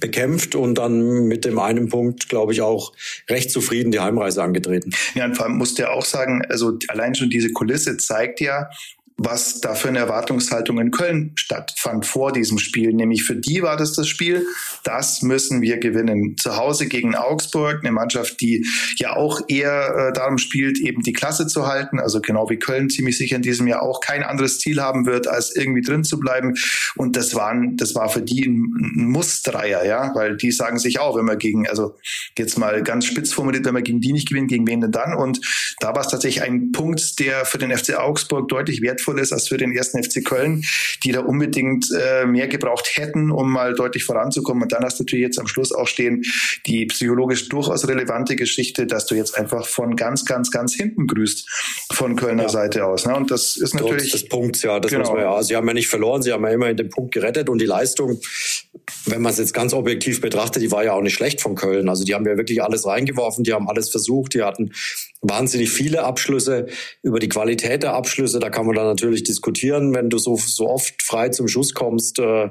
Bekämpft 0.00 0.54
und 0.54 0.76
dann 0.76 1.26
mit 1.26 1.44
dem 1.44 1.58
einen 1.58 1.88
Punkt, 1.88 2.28
glaube 2.28 2.52
ich, 2.52 2.62
auch 2.62 2.92
recht 3.28 3.50
zufrieden 3.50 3.92
die 3.92 4.00
Heimreise 4.00 4.42
angetreten. 4.42 4.90
Ja, 5.14 5.26
und 5.26 5.36
vor 5.36 5.46
allem 5.46 5.56
musste 5.56 5.82
ja 5.82 5.90
auch 5.90 6.04
sagen, 6.04 6.42
also 6.48 6.78
allein 6.88 7.14
schon 7.14 7.30
diese 7.30 7.52
Kulisse 7.52 7.96
zeigt 7.96 8.40
ja, 8.40 8.68
was 9.16 9.60
da 9.60 9.74
für 9.74 9.88
eine 9.88 10.00
Erwartungshaltung 10.00 10.80
in 10.80 10.90
Köln 10.90 11.32
stattfand 11.36 12.04
vor 12.04 12.32
diesem 12.32 12.58
Spiel. 12.58 12.92
Nämlich 12.92 13.22
für 13.22 13.36
die 13.36 13.62
war 13.62 13.76
das 13.76 13.92
das 13.92 14.08
Spiel, 14.08 14.44
das 14.82 15.22
müssen 15.22 15.62
wir 15.62 15.78
gewinnen. 15.78 16.36
Zu 16.36 16.56
Hause 16.56 16.88
gegen 16.88 17.14
Augsburg, 17.14 17.78
eine 17.80 17.92
Mannschaft, 17.92 18.40
die 18.40 18.66
ja 18.96 19.14
auch 19.14 19.40
eher 19.46 20.08
äh, 20.08 20.12
darum 20.12 20.38
spielt, 20.38 20.80
eben 20.80 21.02
die 21.02 21.12
Klasse 21.12 21.46
zu 21.46 21.68
halten. 21.68 22.00
Also 22.00 22.20
genau 22.20 22.50
wie 22.50 22.58
Köln 22.58 22.90
ziemlich 22.90 23.16
sicher 23.16 23.36
in 23.36 23.42
diesem 23.42 23.68
Jahr 23.68 23.82
auch 23.82 24.00
kein 24.00 24.24
anderes 24.24 24.58
Ziel 24.58 24.80
haben 24.80 25.06
wird, 25.06 25.28
als 25.28 25.54
irgendwie 25.54 25.82
drin 25.82 26.02
zu 26.02 26.18
bleiben. 26.18 26.54
Und 26.96 27.16
das 27.16 27.36
waren, 27.36 27.76
das 27.76 27.94
war 27.94 28.08
für 28.08 28.22
die 28.22 28.44
ein, 28.44 28.64
ein 28.96 29.10
Mussdreier, 29.10 29.86
ja, 29.86 30.12
weil 30.16 30.36
die 30.36 30.50
sagen 30.50 30.78
sich 30.78 30.98
auch, 30.98 31.16
wenn 31.16 31.24
man 31.24 31.38
gegen, 31.38 31.68
also 31.68 31.96
jetzt 32.36 32.58
mal 32.58 32.82
ganz 32.82 33.06
spitz 33.06 33.32
formuliert, 33.32 33.64
wenn 33.64 33.74
man 33.74 33.84
gegen 33.84 34.00
die 34.00 34.12
nicht 34.12 34.28
gewinnt, 34.28 34.48
gegen 34.48 34.66
wen 34.66 34.80
denn 34.80 34.92
dann? 34.92 35.14
Und 35.14 35.40
da 35.78 35.94
war 35.94 36.00
es 36.00 36.08
tatsächlich 36.08 36.42
ein 36.42 36.72
Punkt, 36.72 37.20
der 37.20 37.44
für 37.44 37.58
den 37.58 37.74
FC 37.76 37.96
Augsburg 37.96 38.48
deutlich 38.48 38.82
wertvoll 38.82 39.03
wertvoll 39.04 39.20
ist 39.20 39.32
als 39.32 39.48
für 39.48 39.56
den 39.56 39.72
ersten 39.72 40.02
FC 40.02 40.24
Köln, 40.24 40.64
die 41.02 41.12
da 41.12 41.20
unbedingt 41.20 41.88
äh, 41.98 42.26
mehr 42.26 42.48
gebraucht 42.48 42.90
hätten, 42.94 43.30
um 43.30 43.52
mal 43.52 43.74
deutlich 43.74 44.04
voranzukommen. 44.04 44.62
Und 44.62 44.72
dann 44.72 44.84
hast 44.84 44.98
du 44.98 45.04
natürlich 45.04 45.24
jetzt 45.24 45.38
am 45.38 45.46
Schluss 45.46 45.72
auch 45.72 45.86
stehen 45.86 46.22
die 46.66 46.86
psychologisch 46.86 47.48
durchaus 47.48 47.86
relevante 47.86 48.36
Geschichte, 48.36 48.86
dass 48.86 49.06
du 49.06 49.14
jetzt 49.14 49.36
einfach 49.36 49.66
von 49.66 49.96
ganz, 49.96 50.24
ganz, 50.24 50.50
ganz 50.50 50.74
hinten 50.74 51.06
grüßt 51.06 51.48
von 51.92 52.16
Kölner 52.16 52.44
ja. 52.44 52.48
Seite 52.48 52.86
aus. 52.86 53.06
Ne? 53.06 53.14
Und 53.14 53.30
das 53.30 53.56
ist 53.56 53.74
natürlich 53.74 54.10
das 54.10 54.24
Punkt, 54.24 54.62
ja, 54.62 54.80
das 54.80 54.90
genau. 54.90 55.04
muss 55.04 55.14
man 55.14 55.20
ja. 55.20 55.42
Sie 55.42 55.56
haben 55.56 55.66
ja 55.66 55.74
nicht 55.74 55.88
verloren, 55.88 56.22
sie 56.22 56.32
haben 56.32 56.44
ja 56.44 56.50
immerhin 56.50 56.76
den 56.76 56.88
Punkt 56.88 57.12
gerettet 57.12 57.48
und 57.48 57.60
die 57.60 57.66
Leistung, 57.66 58.20
wenn 59.06 59.22
man 59.22 59.32
es 59.32 59.38
jetzt 59.38 59.54
ganz 59.54 59.72
objektiv 59.72 60.20
betrachtet, 60.20 60.62
die 60.62 60.70
war 60.70 60.84
ja 60.84 60.92
auch 60.92 61.02
nicht 61.02 61.14
schlecht 61.14 61.40
von 61.40 61.54
Köln. 61.54 61.88
Also 61.88 62.04
die 62.04 62.14
haben 62.14 62.26
ja 62.26 62.36
wirklich 62.36 62.62
alles 62.62 62.86
reingeworfen, 62.86 63.44
die 63.44 63.52
haben 63.52 63.68
alles 63.68 63.90
versucht, 63.90 64.34
die 64.34 64.42
hatten 64.42 64.72
wahnsinnig 65.24 65.70
viele 65.70 66.04
Abschlüsse. 66.04 66.66
Über 67.02 67.18
die 67.18 67.28
Qualität 67.28 67.82
der 67.82 67.94
Abschlüsse, 67.94 68.38
da 68.38 68.50
kann 68.50 68.66
man 68.66 68.76
dann 68.76 68.86
natürlich 68.94 69.24
diskutieren, 69.24 69.94
wenn 69.94 70.10
du 70.10 70.18
so, 70.18 70.36
so 70.36 70.68
oft 70.68 71.02
frei 71.02 71.28
zum 71.28 71.48
Schuss 71.48 71.74
kommst, 71.74 72.18
äh, 72.18 72.50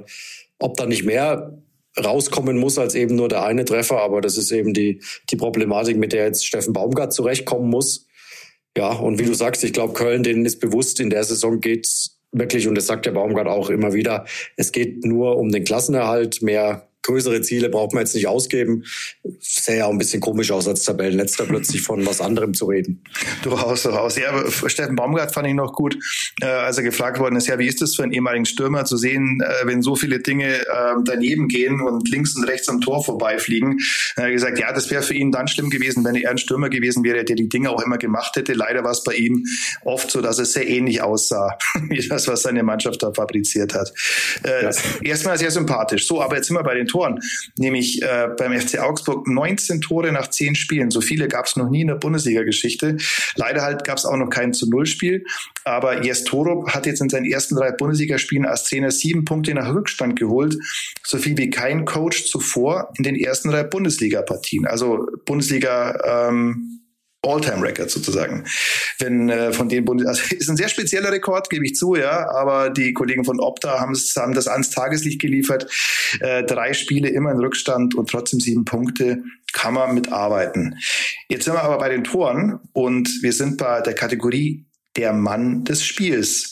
ob 0.59 0.77
da 0.77 0.85
nicht 0.85 1.03
mehr 1.03 1.57
rauskommen 2.03 2.57
muss 2.57 2.77
als 2.77 2.95
eben 2.95 3.15
nur 3.15 3.29
der 3.29 3.43
eine 3.43 3.65
Treffer. 3.65 4.01
Aber 4.01 4.21
das 4.21 4.37
ist 4.37 4.51
eben 4.51 4.73
die, 4.73 5.01
die 5.29 5.35
Problematik, 5.35 5.97
mit 5.97 6.13
der 6.13 6.25
jetzt 6.25 6.45
Steffen 6.45 6.73
Baumgart 6.73 7.13
zurechtkommen 7.13 7.69
muss. 7.69 8.07
Ja, 8.75 8.91
und 8.93 9.19
wie 9.19 9.25
du 9.25 9.33
sagst, 9.33 9.63
ich 9.63 9.73
glaube, 9.73 9.93
Köln, 9.93 10.23
denen 10.23 10.45
ist 10.45 10.59
bewusst, 10.59 10.99
in 10.99 11.11
der 11.11 11.23
Saison 11.23 11.59
geht's 11.59 12.19
wirklich, 12.31 12.67
und 12.67 12.75
das 12.75 12.87
sagt 12.87 13.05
der 13.05 13.11
Baumgart 13.11 13.47
auch 13.47 13.69
immer 13.69 13.93
wieder, 13.93 14.25
es 14.57 14.71
geht 14.71 15.05
nur 15.05 15.37
um 15.37 15.51
den 15.51 15.63
Klassenerhalt, 15.63 16.41
mehr 16.41 16.87
größere 17.03 17.41
Ziele 17.41 17.69
braucht 17.69 17.93
man 17.93 18.03
jetzt 18.03 18.15
nicht 18.15 18.27
ausgeben. 18.27 18.83
Sähe 19.39 19.79
ja 19.79 19.85
auch 19.85 19.91
ein 19.91 19.97
bisschen 19.97 20.21
komisch 20.21 20.51
aus, 20.51 20.67
als 20.67 20.83
Tabellenletzter 20.83 21.45
plötzlich 21.45 21.81
von 21.81 22.05
was 22.05 22.21
anderem 22.21 22.53
zu 22.53 22.65
reden. 22.65 23.03
Durchaus, 23.43 23.83
durchaus. 23.83 24.17
Ja, 24.17 24.49
Steffen 24.67 24.95
Baumgart 24.95 25.33
fand 25.33 25.47
ich 25.47 25.53
noch 25.53 25.73
gut, 25.73 25.97
äh, 26.41 26.45
als 26.45 26.77
er 26.77 26.83
gefragt 26.83 27.19
worden 27.19 27.35
ist, 27.35 27.47
ja, 27.47 27.59
wie 27.59 27.67
ist 27.67 27.81
das 27.81 27.95
für 27.95 28.03
einen 28.03 28.13
ehemaligen 28.13 28.45
Stürmer 28.45 28.85
zu 28.85 28.97
sehen, 28.97 29.41
äh, 29.41 29.67
wenn 29.67 29.81
so 29.81 29.95
viele 29.95 30.19
Dinge 30.19 30.61
äh, 30.61 30.65
daneben 31.03 31.47
gehen 31.47 31.81
und 31.81 32.09
links 32.09 32.35
und 32.35 32.45
rechts 32.45 32.69
am 32.69 32.81
Tor 32.81 33.03
vorbeifliegen. 33.03 33.79
Er 34.15 34.25
hat 34.25 34.31
gesagt, 34.31 34.59
ja, 34.59 34.71
das 34.71 34.89
wäre 34.89 35.03
für 35.03 35.13
ihn 35.13 35.31
dann 35.31 35.47
schlimm 35.47 35.69
gewesen, 35.69 36.03
wenn 36.05 36.15
er 36.15 36.31
ein 36.31 36.37
Stürmer 36.37 36.69
gewesen 36.69 37.03
wäre, 37.03 37.25
der 37.25 37.35
die 37.35 37.49
Dinge 37.49 37.69
auch 37.69 37.83
immer 37.83 37.97
gemacht 37.97 38.35
hätte. 38.35 38.53
Leider 38.53 38.83
war 38.83 38.91
es 38.91 39.03
bei 39.03 39.15
ihm 39.15 39.45
oft 39.83 40.09
so, 40.09 40.21
dass 40.21 40.39
es 40.39 40.53
sehr 40.53 40.67
ähnlich 40.67 41.01
aussah, 41.01 41.57
wie 41.89 42.07
das, 42.07 42.27
was 42.27 42.43
seine 42.43 42.63
Mannschaft 42.63 43.03
da 43.03 43.13
fabriziert 43.13 43.73
hat. 43.73 43.93
Äh, 44.43 44.63
ja. 44.63 44.71
Erstmal 45.01 45.37
sehr 45.37 45.51
sympathisch. 45.51 46.07
So, 46.07 46.21
aber 46.21 46.37
jetzt 46.37 46.47
sind 46.47 46.55
wir 46.55 46.63
bei 46.63 46.75
den 46.75 46.87
Toren, 46.93 47.19
nämlich 47.57 48.03
äh, 48.03 48.29
beim 48.37 48.53
FC 48.53 48.79
Augsburg 48.79 49.27
19 49.27 49.81
Tore 49.81 50.11
nach 50.11 50.29
10 50.29 50.53
Spielen. 50.53 50.91
So 50.91 51.01
viele 51.01 51.27
gab 51.27 51.47
es 51.47 51.55
noch 51.55 51.69
nie 51.69 51.81
in 51.81 51.87
der 51.87 51.95
Bundesliga-Geschichte. 51.95 52.97
Leider 53.35 53.63
halt 53.63 53.83
gab 53.83 53.97
es 53.97 54.05
auch 54.05 54.15
noch 54.15 54.29
kein 54.29 54.53
zu 54.53 54.69
Null 54.69 54.85
Spiel. 54.85 55.25
Aber 55.63 56.03
Jes 56.03 56.23
Torup 56.23 56.69
hat 56.69 56.85
jetzt 56.85 57.01
in 57.01 57.09
seinen 57.09 57.25
ersten 57.25 57.55
drei 57.55 57.71
Bundesligaspielen 57.71 58.45
als 58.45 58.65
Trainer 58.65 58.91
sieben 58.91 59.25
Punkte 59.25 59.55
nach 59.55 59.73
Rückstand 59.73 60.19
geholt. 60.19 60.55
So 61.03 61.17
viel 61.17 61.35
wie 61.37 61.49
kein 61.49 61.85
Coach 61.85 62.25
zuvor 62.25 62.93
in 62.97 63.03
den 63.03 63.15
ersten 63.15 63.49
drei 63.49 63.63
Bundesliga-Partien. 63.63 64.67
Also 64.67 65.07
Bundesliga 65.25 66.29
ähm, 66.29 66.82
All-Time-Record 67.23 67.89
sozusagen. 67.89 68.45
Wenn 68.99 69.29
äh, 69.29 69.53
von 69.53 69.69
den 69.69 69.85
Bundes 69.85 70.07
also 70.07 70.23
ist 70.35 70.49
ein 70.49 70.57
sehr 70.57 70.69
spezieller 70.69 71.11
Rekord, 71.11 71.49
gebe 71.49 71.65
ich 71.65 71.75
zu, 71.75 71.95
ja, 71.95 72.29
aber 72.29 72.69
die 72.69 72.93
Kollegen 72.93 73.25
von 73.25 73.39
Opta 73.39 73.79
haben, 73.79 73.93
das 73.93 74.47
ans 74.47 74.69
Tageslicht 74.69 75.21
geliefert. 75.21 75.71
Äh, 76.19 76.43
drei 76.43 76.73
Spiele 76.73 77.09
immer 77.09 77.31
in 77.31 77.39
Rückstand 77.39 77.95
und 77.95 78.09
trotzdem 78.09 78.39
sieben 78.39 78.65
Punkte 78.65 79.23
kann 79.51 79.73
man 79.73 79.93
mitarbeiten. 79.93 80.77
Jetzt 81.29 81.45
sind 81.45 81.53
wir 81.53 81.63
aber 81.63 81.77
bei 81.77 81.89
den 81.89 82.03
Toren 82.03 82.59
und 82.73 83.09
wir 83.21 83.33
sind 83.33 83.57
bei 83.57 83.81
der 83.81 83.93
Kategorie 83.93 84.65
der 84.97 85.13
Mann 85.13 85.63
des 85.63 85.83
Spiels. 85.85 86.51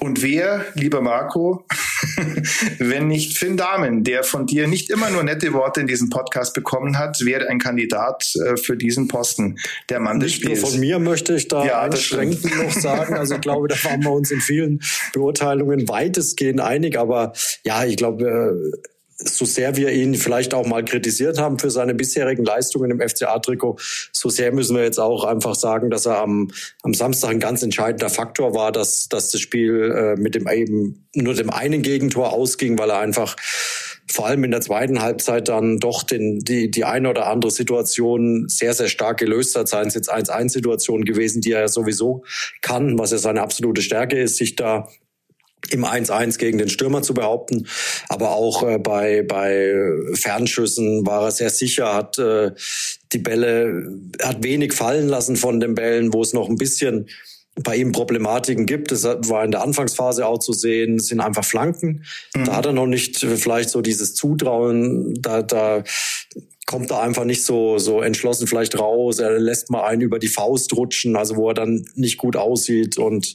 Und 0.00 0.22
wer, 0.22 0.64
lieber 0.74 1.00
Marco, 1.00 1.66
wenn 2.78 3.08
nicht 3.08 3.38
Finn 3.38 3.56
Dahmen, 3.56 4.04
der 4.04 4.24
von 4.24 4.46
dir 4.46 4.66
nicht 4.66 4.90
immer 4.90 5.10
nur 5.10 5.22
nette 5.22 5.52
Worte 5.52 5.80
in 5.80 5.86
diesem 5.86 6.10
Podcast 6.10 6.54
bekommen 6.54 6.98
hat, 6.98 7.20
wäre 7.24 7.48
ein 7.48 7.58
Kandidat 7.58 8.32
äh, 8.44 8.56
für 8.56 8.76
diesen 8.76 9.08
Posten, 9.08 9.58
der 9.88 10.00
Mann 10.00 10.20
des 10.20 10.32
Spiels. 10.32 10.62
Nur 10.62 10.70
von 10.70 10.80
mir 10.80 10.98
möchte 10.98 11.34
ich 11.34 11.48
da 11.48 11.64
ja, 11.64 11.80
einschränkend 11.82 12.56
noch 12.56 12.72
sagen. 12.72 13.14
Also 13.14 13.34
ich 13.34 13.40
glaube, 13.40 13.68
da 13.68 13.76
waren 13.84 14.02
wir 14.02 14.12
uns 14.12 14.30
in 14.30 14.40
vielen 14.40 14.80
Beurteilungen 15.12 15.88
weitestgehend 15.88 16.60
einig. 16.60 16.98
Aber 16.98 17.32
ja, 17.64 17.84
ich 17.84 17.96
glaube, 17.96 18.72
äh, 18.74 18.95
so 19.18 19.44
sehr 19.44 19.76
wir 19.76 19.92
ihn 19.92 20.14
vielleicht 20.14 20.52
auch 20.52 20.66
mal 20.66 20.84
kritisiert 20.84 21.38
haben 21.38 21.58
für 21.58 21.70
seine 21.70 21.94
bisherigen 21.94 22.44
Leistungen 22.44 22.90
im 22.90 23.00
FCA-Trikot, 23.00 23.76
so 24.12 24.28
sehr 24.28 24.52
müssen 24.52 24.76
wir 24.76 24.84
jetzt 24.84 25.00
auch 25.00 25.24
einfach 25.24 25.54
sagen, 25.54 25.90
dass 25.90 26.06
er 26.06 26.18
am, 26.18 26.50
am 26.82 26.92
Samstag 26.92 27.30
ein 27.30 27.40
ganz 27.40 27.62
entscheidender 27.62 28.10
Faktor 28.10 28.54
war, 28.54 28.72
dass, 28.72 29.08
dass 29.08 29.30
das 29.30 29.40
Spiel 29.40 29.92
äh, 29.92 30.20
mit 30.20 30.34
dem 30.34 30.48
eben 30.48 31.08
nur 31.14 31.34
dem 31.34 31.50
einen 31.50 31.82
Gegentor 31.82 32.32
ausging, 32.32 32.78
weil 32.78 32.90
er 32.90 32.98
einfach 32.98 33.36
vor 34.08 34.26
allem 34.26 34.44
in 34.44 34.50
der 34.50 34.60
zweiten 34.60 35.02
Halbzeit 35.02 35.48
dann 35.48 35.78
doch 35.78 36.02
den, 36.02 36.40
die, 36.40 36.70
die 36.70 36.84
eine 36.84 37.10
oder 37.10 37.26
andere 37.26 37.50
Situation 37.50 38.46
sehr, 38.48 38.72
sehr 38.72 38.88
stark 38.88 39.18
gelöst 39.18 39.56
hat. 39.56 39.68
Seien 39.68 39.88
es 39.88 39.94
jetzt 39.94 40.12
1-1-Situationen 40.12 41.04
gewesen, 41.04 41.40
die 41.40 41.52
er 41.52 41.68
sowieso 41.68 42.22
kann, 42.62 42.98
was 42.98 43.10
ja 43.10 43.18
seine 43.18 43.42
absolute 43.42 43.82
Stärke 43.82 44.18
ist, 44.20 44.36
sich 44.36 44.54
da 44.54 44.88
im 45.70 45.84
1-1 45.84 46.38
gegen 46.38 46.58
den 46.58 46.68
Stürmer 46.68 47.02
zu 47.02 47.14
behaupten. 47.14 47.66
Aber 48.08 48.30
auch 48.30 48.62
äh, 48.62 48.78
bei, 48.78 49.22
bei 49.22 49.74
Fernschüssen 50.14 51.06
war 51.06 51.24
er 51.24 51.30
sehr 51.30 51.50
sicher, 51.50 51.94
hat 51.94 52.18
äh, 52.18 52.52
die 53.12 53.18
Bälle, 53.18 53.90
hat 54.22 54.42
wenig 54.42 54.72
fallen 54.72 55.08
lassen 55.08 55.36
von 55.36 55.60
den 55.60 55.74
Bällen, 55.74 56.12
wo 56.12 56.22
es 56.22 56.32
noch 56.32 56.48
ein 56.48 56.56
bisschen 56.56 57.08
bei 57.62 57.76
ihm 57.76 57.92
Problematiken 57.92 58.66
gibt. 58.66 58.92
Das 58.92 59.04
war 59.04 59.44
in 59.44 59.50
der 59.50 59.62
Anfangsphase 59.62 60.26
auch 60.26 60.38
zu 60.38 60.52
sehen, 60.52 60.98
sind 60.98 61.20
einfach 61.20 61.44
Flanken. 61.44 62.04
Mhm. 62.34 62.44
Da 62.44 62.56
hat 62.56 62.66
er 62.66 62.72
noch 62.72 62.86
nicht 62.86 63.18
vielleicht 63.18 63.70
so 63.70 63.80
dieses 63.80 64.14
Zutrauen, 64.14 65.14
da, 65.20 65.42
da 65.42 65.82
kommt 66.66 66.90
da 66.90 67.00
einfach 67.00 67.24
nicht 67.24 67.44
so, 67.44 67.78
so 67.78 68.02
entschlossen 68.02 68.48
vielleicht 68.48 68.76
raus. 68.76 69.20
Er 69.20 69.38
lässt 69.38 69.70
mal 69.70 69.84
einen 69.84 70.02
über 70.02 70.18
die 70.18 70.26
Faust 70.26 70.76
rutschen, 70.76 71.14
also 71.14 71.36
wo 71.36 71.48
er 71.48 71.54
dann 71.54 71.86
nicht 71.94 72.18
gut 72.18 72.36
aussieht. 72.36 72.98
Und 72.98 73.34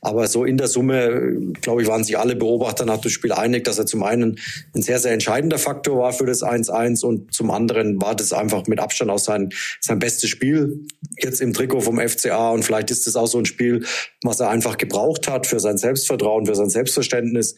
aber 0.00 0.26
so 0.26 0.44
in 0.44 0.58
der 0.58 0.66
Summe, 0.66 1.52
glaube 1.60 1.82
ich, 1.82 1.88
waren 1.88 2.02
sich 2.02 2.18
alle 2.18 2.34
Beobachter 2.34 2.84
nach 2.84 2.98
dem 2.98 3.12
Spiel 3.12 3.32
einig, 3.32 3.62
dass 3.62 3.78
er 3.78 3.86
zum 3.86 4.02
einen 4.02 4.40
ein 4.74 4.82
sehr, 4.82 4.98
sehr 4.98 5.12
entscheidender 5.12 5.58
Faktor 5.58 5.98
war 5.98 6.12
für 6.12 6.26
das 6.26 6.42
1-1 6.42 7.04
und 7.04 7.32
zum 7.32 7.52
anderen 7.52 8.02
war 8.02 8.16
das 8.16 8.32
einfach 8.32 8.66
mit 8.66 8.80
Abstand 8.80 9.12
auch 9.12 9.20
sein, 9.20 9.50
sein 9.80 10.00
bestes 10.00 10.28
Spiel 10.28 10.86
jetzt 11.18 11.40
im 11.40 11.52
Trikot 11.52 11.82
vom 11.82 12.00
FCA. 12.00 12.50
Und 12.50 12.64
vielleicht 12.64 12.90
ist 12.90 13.06
das 13.06 13.14
auch 13.14 13.28
so 13.28 13.38
ein 13.38 13.46
Spiel, 13.46 13.84
was 14.24 14.40
er 14.40 14.50
einfach 14.50 14.76
gebraucht 14.76 15.28
hat 15.28 15.46
für 15.46 15.60
sein 15.60 15.78
Selbstvertrauen, 15.78 16.46
für 16.46 16.56
sein 16.56 16.68
Selbstverständnis. 16.68 17.54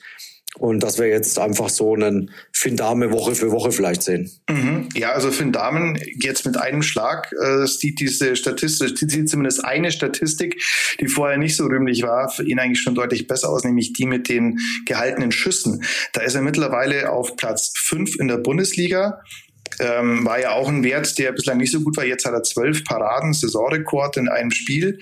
Und 0.58 0.82
dass 0.84 0.98
wir 0.98 1.08
jetzt 1.08 1.38
einfach 1.38 1.68
so 1.68 1.94
einen 1.94 2.30
Finn 2.52 2.76
Dame 2.76 3.10
Woche 3.10 3.34
für 3.34 3.50
Woche 3.50 3.72
vielleicht 3.72 4.02
sehen. 4.02 4.30
Mhm. 4.48 4.88
Ja, 4.94 5.12
also 5.12 5.30
Finn 5.32 5.52
Damen 5.52 5.98
jetzt 6.20 6.46
mit 6.46 6.56
einem 6.56 6.82
Schlag 6.82 7.32
äh, 7.32 7.66
sieht 7.66 7.98
diese 7.98 8.36
Statistik, 8.36 8.96
sieht 8.96 9.28
zumindest 9.28 9.64
eine 9.64 9.90
Statistik, 9.90 10.62
die 11.00 11.08
vorher 11.08 11.38
nicht 11.38 11.56
so 11.56 11.66
rühmlich 11.66 12.02
war, 12.02 12.30
für 12.30 12.44
ihn 12.44 12.60
eigentlich 12.60 12.80
schon 12.80 12.94
deutlich 12.94 13.26
besser 13.26 13.50
aus, 13.50 13.64
nämlich 13.64 13.92
die 13.94 14.06
mit 14.06 14.28
den 14.28 14.60
gehaltenen 14.86 15.32
Schüssen. 15.32 15.82
Da 16.12 16.22
ist 16.22 16.36
er 16.36 16.42
mittlerweile 16.42 17.10
auf 17.10 17.36
Platz 17.36 17.72
fünf 17.76 18.16
in 18.16 18.28
der 18.28 18.38
Bundesliga 18.38 19.20
ähm, 19.80 20.24
war 20.24 20.40
ja 20.40 20.52
auch 20.52 20.68
ein 20.68 20.84
Wert, 20.84 21.18
der 21.18 21.32
bislang 21.32 21.58
nicht 21.58 21.72
so 21.72 21.80
gut 21.80 21.96
war. 21.96 22.04
Jetzt 22.04 22.24
hat 22.24 22.32
er 22.32 22.42
zwölf 22.42 22.84
Paraden, 22.84 23.32
Saisonrekord 23.32 24.16
in 24.16 24.28
einem 24.28 24.50
Spiel. 24.50 24.98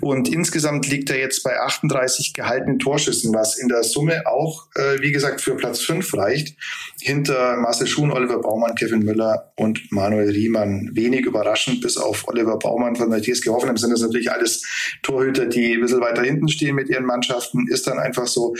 Und 0.00 0.28
insgesamt 0.32 0.88
liegt 0.88 1.10
er 1.10 1.18
jetzt 1.18 1.42
bei 1.42 1.58
38 1.58 2.34
gehaltenen 2.34 2.78
Torschüssen, 2.78 3.34
was 3.34 3.58
in 3.58 3.68
der 3.68 3.82
Summe 3.84 4.26
auch, 4.26 4.66
äh, 4.74 5.00
wie 5.00 5.12
gesagt, 5.12 5.40
für 5.40 5.56
Platz 5.56 5.80
fünf 5.80 6.14
reicht. 6.14 6.56
Hinter 7.00 7.56
Marcel 7.56 7.86
Schuhn, 7.86 8.12
Oliver 8.12 8.40
Baumann, 8.40 8.74
Kevin 8.74 9.00
Müller 9.00 9.52
und 9.56 9.90
Manuel 9.90 10.30
Riemann. 10.30 10.90
Wenig 10.92 11.26
überraschend, 11.26 11.80
bis 11.80 11.96
auf 11.96 12.28
Oliver 12.28 12.58
Baumann 12.58 12.96
von 12.96 13.10
der 13.10 13.22
TSG 13.22 13.48
Hoffenheim 13.48 13.76
sind 13.76 13.90
das 13.90 14.00
natürlich 14.00 14.30
alles 14.30 14.62
Torhüter, 15.02 15.46
die 15.46 15.74
ein 15.74 15.80
bisschen 15.80 16.00
weiter 16.00 16.22
hinten 16.22 16.48
stehen 16.48 16.74
mit 16.74 16.88
ihren 16.88 17.04
Mannschaften. 17.04 17.66
Ist 17.68 17.86
dann 17.86 17.98
einfach 17.98 18.26
so. 18.26 18.54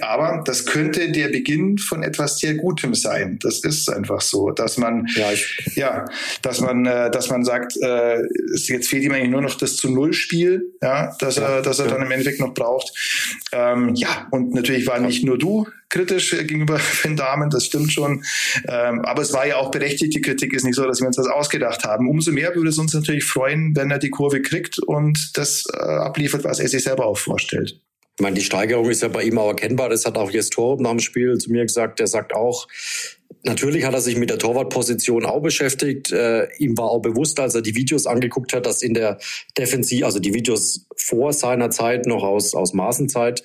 Aber 0.00 0.42
das 0.44 0.66
könnte 0.66 1.10
der 1.10 1.28
Beginn 1.28 1.78
von 1.78 2.02
etwas 2.02 2.38
sehr 2.38 2.54
Gutem 2.54 2.94
sein. 2.94 3.38
Das 3.42 3.60
ist 3.60 3.88
einfach 3.88 4.20
so, 4.20 4.50
dass 4.50 4.78
man 4.78 5.05
ja, 5.14 5.32
ich, 5.32 5.72
ja, 5.74 6.04
dass 6.42 6.60
man, 6.60 6.86
äh, 6.86 7.10
dass 7.10 7.30
man 7.30 7.44
sagt, 7.44 7.76
äh, 7.80 8.22
jetzt 8.54 8.88
fehlt 8.88 9.04
ihm 9.04 9.12
eigentlich 9.12 9.30
nur 9.30 9.42
noch 9.42 9.54
das 9.54 9.76
zu 9.76 9.90
Null 9.90 10.12
Spiel, 10.12 10.74
ja, 10.82 11.14
dass 11.18 11.36
ja, 11.36 11.56
er, 11.56 11.62
dass 11.62 11.78
er 11.78 11.86
ja. 11.86 11.92
dann 11.92 12.02
im 12.02 12.10
Endeffekt 12.10 12.40
noch 12.40 12.54
braucht. 12.54 12.92
Ähm, 13.52 13.94
ja, 13.94 14.28
und 14.30 14.54
natürlich 14.54 14.86
war 14.86 14.98
nicht 14.98 15.24
nur 15.24 15.38
du 15.38 15.66
kritisch 15.88 16.30
gegenüber 16.30 16.78
Finn 16.80 17.16
Damen, 17.16 17.50
das 17.50 17.64
stimmt 17.66 17.92
schon. 17.92 18.24
Ähm, 18.68 19.04
aber 19.04 19.22
es 19.22 19.32
war 19.32 19.46
ja 19.46 19.56
auch 19.56 19.70
berechtigt, 19.70 20.14
die 20.14 20.20
Kritik 20.20 20.52
ist 20.52 20.64
nicht 20.64 20.74
so, 20.74 20.84
dass 20.84 21.00
wir 21.00 21.06
uns 21.06 21.16
das 21.16 21.28
ausgedacht 21.28 21.84
haben. 21.84 22.08
Umso 22.08 22.32
mehr 22.32 22.54
würde 22.54 22.70
es 22.70 22.78
uns 22.78 22.92
natürlich 22.94 23.24
freuen, 23.24 23.74
wenn 23.76 23.90
er 23.90 23.98
die 23.98 24.10
Kurve 24.10 24.42
kriegt 24.42 24.78
und 24.78 25.30
das 25.34 25.64
äh, 25.72 25.76
abliefert, 25.78 26.44
was 26.44 26.58
er 26.58 26.68
sich 26.68 26.82
selber 26.82 27.06
auch 27.06 27.18
vorstellt. 27.18 27.80
Ich 28.18 28.22
meine, 28.22 28.34
die 28.34 28.42
Steigerung 28.42 28.88
ist 28.88 29.02
ja 29.02 29.08
bei 29.08 29.24
ihm 29.24 29.38
auch 29.38 29.48
erkennbar. 29.48 29.90
Das 29.90 30.06
hat 30.06 30.16
auch 30.16 30.30
jetzt 30.30 30.54
Torb 30.54 30.80
nach 30.80 30.90
dem 30.90 31.00
Spiel 31.00 31.36
zu 31.38 31.50
mir 31.50 31.62
gesagt. 31.64 32.00
Der 32.00 32.06
sagt 32.06 32.34
auch, 32.34 32.66
Natürlich 33.46 33.84
hat 33.84 33.94
er 33.94 34.00
sich 34.00 34.16
mit 34.16 34.28
der 34.28 34.38
Torwartposition 34.38 35.24
auch 35.24 35.40
beschäftigt. 35.40 36.10
Äh, 36.10 36.48
ihm 36.58 36.76
war 36.76 36.90
auch 36.90 37.00
bewusst, 37.00 37.38
als 37.38 37.54
er 37.54 37.62
die 37.62 37.76
Videos 37.76 38.06
angeguckt 38.06 38.52
hat, 38.52 38.66
dass 38.66 38.82
in 38.82 38.92
der 38.92 39.18
Defensive, 39.56 40.04
also 40.04 40.18
die 40.18 40.34
Videos 40.34 40.86
vor 40.96 41.32
seiner 41.32 41.70
Zeit 41.70 42.06
noch 42.06 42.24
aus, 42.24 42.56
aus 42.56 42.74
Maßenzeit. 42.74 43.44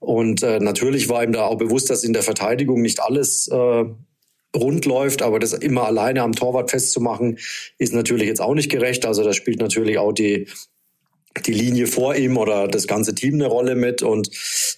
Und 0.00 0.42
äh, 0.42 0.58
natürlich 0.60 1.08
war 1.08 1.24
ihm 1.24 1.32
da 1.32 1.46
auch 1.46 1.56
bewusst, 1.56 1.88
dass 1.88 2.04
in 2.04 2.12
der 2.12 2.22
Verteidigung 2.22 2.82
nicht 2.82 3.00
alles 3.00 3.48
äh, 3.48 3.84
rund 4.54 4.84
läuft, 4.84 5.22
aber 5.22 5.38
das 5.38 5.54
immer 5.54 5.86
alleine 5.86 6.22
am 6.22 6.32
Torwart 6.32 6.70
festzumachen, 6.70 7.38
ist 7.78 7.94
natürlich 7.94 8.28
jetzt 8.28 8.42
auch 8.42 8.54
nicht 8.54 8.70
gerecht. 8.70 9.06
Also 9.06 9.24
da 9.24 9.32
spielt 9.32 9.60
natürlich 9.60 9.96
auch 9.96 10.12
die 10.12 10.46
die 11.46 11.52
Linie 11.52 11.86
vor 11.86 12.14
ihm 12.16 12.36
oder 12.36 12.68
das 12.68 12.86
ganze 12.86 13.14
Team 13.14 13.34
eine 13.34 13.46
Rolle 13.46 13.74
mit. 13.74 14.02
Und 14.02 14.30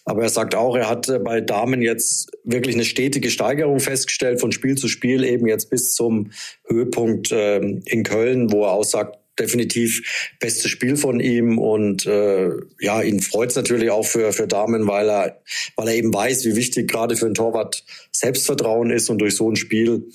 aber 0.04 0.22
er 0.22 0.28
sagt 0.28 0.54
auch, 0.54 0.76
er 0.76 0.88
hat 0.88 1.10
bei 1.24 1.40
Damen 1.40 1.82
jetzt 1.82 2.30
wirklich 2.44 2.74
eine 2.74 2.84
stetige 2.84 3.30
Steigerung 3.30 3.80
festgestellt 3.80 4.40
von 4.40 4.52
Spiel 4.52 4.76
zu 4.76 4.88
Spiel, 4.88 5.24
eben 5.24 5.46
jetzt 5.46 5.70
bis 5.70 5.94
zum 5.94 6.30
Höhepunkt 6.66 7.32
äh, 7.32 7.58
in 7.58 8.02
Köln, 8.02 8.52
wo 8.52 8.64
er 8.64 8.72
auch 8.72 8.84
sagt, 8.84 9.20
definitiv 9.40 10.34
bestes 10.38 10.70
Spiel 10.70 10.96
von 10.96 11.18
ihm 11.18 11.58
und 11.58 12.06
äh, 12.06 12.50
ja, 12.78 13.02
ihn 13.02 13.20
freut 13.20 13.50
es 13.50 13.56
natürlich 13.56 13.90
auch 13.90 14.04
für, 14.04 14.32
für 14.32 14.46
Damen, 14.46 14.86
weil 14.86 15.08
er, 15.08 15.40
weil 15.76 15.88
er 15.88 15.94
eben 15.94 16.12
weiß, 16.12 16.44
wie 16.44 16.56
wichtig 16.56 16.88
gerade 16.88 17.16
für 17.16 17.26
einen 17.26 17.34
Torwart 17.34 17.84
Selbstvertrauen 18.12 18.90
ist 18.90 19.08
und 19.08 19.18
durch 19.18 19.36
so 19.36 19.50
ein 19.50 19.56
Spiel 19.56 20.08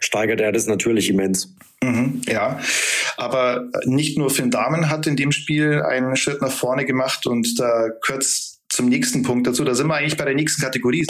steigert 0.00 0.40
er 0.40 0.52
das 0.52 0.66
natürlich 0.66 1.08
immens. 1.08 1.54
Mhm, 1.82 2.22
ja, 2.28 2.60
aber 3.22 3.68
nicht 3.84 4.18
nur 4.18 4.30
Finn 4.30 4.50
Damen 4.50 4.90
hat 4.90 5.06
in 5.06 5.14
dem 5.14 5.30
Spiel 5.30 5.80
einen 5.82 6.16
Schritt 6.16 6.42
nach 6.42 6.50
vorne 6.50 6.84
gemacht 6.84 7.24
und 7.26 7.58
da 7.60 7.88
gehört 8.04 8.26
zum 8.68 8.88
nächsten 8.88 9.22
Punkt 9.22 9.46
dazu. 9.46 9.64
Da 9.64 9.74
sind 9.74 9.86
wir 9.86 9.94
eigentlich 9.94 10.16
bei 10.16 10.24
der 10.24 10.34
nächsten 10.34 10.60
Kategorie. 10.60 11.06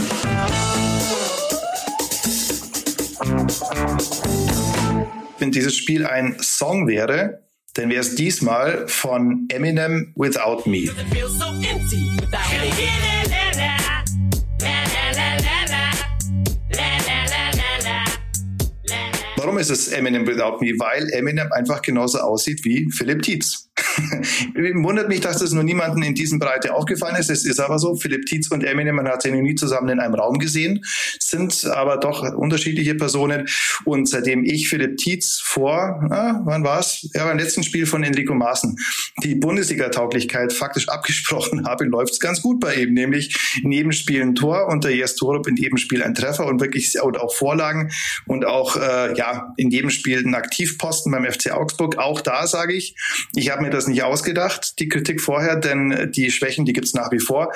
Wenn 5.39 5.53
dieses 5.53 5.75
Spiel 5.75 6.07
ein 6.07 6.37
Song 6.41 6.87
wäre, 6.87 7.45
dann 7.75 7.89
wäre 7.89 8.01
es 8.01 8.15
diesmal 8.15 8.87
von 8.89 9.47
Eminem 9.49 10.13
Without 10.15 10.69
Me. 10.69 10.91
Warum 19.43 19.59
ist 19.59 19.71
es 19.71 19.89
Eminem 19.89 20.25
Without 20.25 20.61
Me? 20.61 20.73
Weil 20.79 21.11
Eminem 21.11 21.51
einfach 21.51 21.83
genauso 21.83 22.19
aussieht 22.19 22.65
wie 22.65 22.89
Philipp 22.93 23.23
Tietz. 23.23 23.72
Wundert 24.55 25.09
mich, 25.09 25.21
dass 25.21 25.39
das 25.39 25.53
nur 25.53 25.65
niemanden 25.65 26.03
in 26.03 26.15
diesem 26.15 26.39
Breite 26.39 26.75
aufgefallen 26.75 27.17
ist. 27.17 27.31
Es 27.31 27.45
ist 27.45 27.61
aber 27.61 27.79
so. 27.79 27.95
Philipp 27.95 28.27
Tietz 28.27 28.51
und 28.51 28.65
Eminem, 28.65 28.97
man 28.97 29.09
hat 29.09 29.23
sie 29.23 29.31
noch 29.31 29.41
nie 29.41 29.55
zusammen 29.55 29.89
in 29.89 30.01
einem 30.01 30.15
Raum 30.15 30.39
gesehen, 30.39 30.85
sind 31.21 31.65
aber 31.67 31.97
doch 31.99 32.23
unterschiedliche 32.35 32.95
Personen. 32.95 33.49
Und 33.85 34.09
seitdem 34.09 34.45
ich 34.45 34.69
Philipp 34.69 34.97
Tietz 34.97 35.41
vor, 35.43 36.01
ah, 36.11 36.41
wann 36.45 36.65
war's? 36.65 37.09
Ja, 37.15 37.25
beim 37.25 37.39
letzten 37.39 37.63
Spiel 37.63 37.87
von 37.87 38.03
Enrico 38.03 38.35
Maaßen 38.35 38.77
die 39.23 39.35
Bundesliga-Tauglichkeit 39.35 40.53
faktisch 40.53 40.89
abgesprochen 40.89 41.65
habe, 41.69 41.85
läuft's 41.85 42.21
ganz 42.21 42.43
gut 42.43 42.61
bei 42.61 42.75
ihm. 42.75 42.95
Nämlich 42.95 43.37
in 43.63 43.73
jedem 43.73 43.93
Spiel 43.93 44.23
ein 44.23 44.35
Tor 44.35 44.69
unter 44.69 44.91
Jes 44.91 45.17
Torup, 45.17 45.47
in 45.47 45.57
jedem 45.57 45.77
Spiel 45.77 46.03
ein 46.03 46.15
Treffer 46.15 46.47
und 46.47 46.61
wirklich 46.61 47.01
und 47.01 47.19
auch 47.19 47.35
Vorlagen 47.35 47.91
und 48.27 48.45
auch 48.45 48.77
äh, 48.77 49.17
ja 49.17 49.53
in 49.57 49.71
jedem 49.71 49.91
Spiel 49.91 50.25
ein 50.27 50.35
Aktivposten 50.35 51.13
beim 51.13 51.25
FC 51.25 51.53
Augsburg. 51.53 51.99
Auch 51.99 52.21
da 52.21 52.47
sage 52.47 52.75
ich, 52.75 52.97
ich 53.35 53.51
habe 53.51 53.63
mir 53.63 53.71
das 53.71 53.82
nicht 53.89 54.03
ausgedacht, 54.03 54.79
die 54.79 54.89
Kritik 54.89 55.21
vorher, 55.21 55.57
denn 55.57 56.11
die 56.15 56.31
Schwächen, 56.31 56.65
die 56.65 56.73
gibt's 56.73 56.95
nach 56.95 57.11
wie 57.13 57.19
vor. 57.19 57.53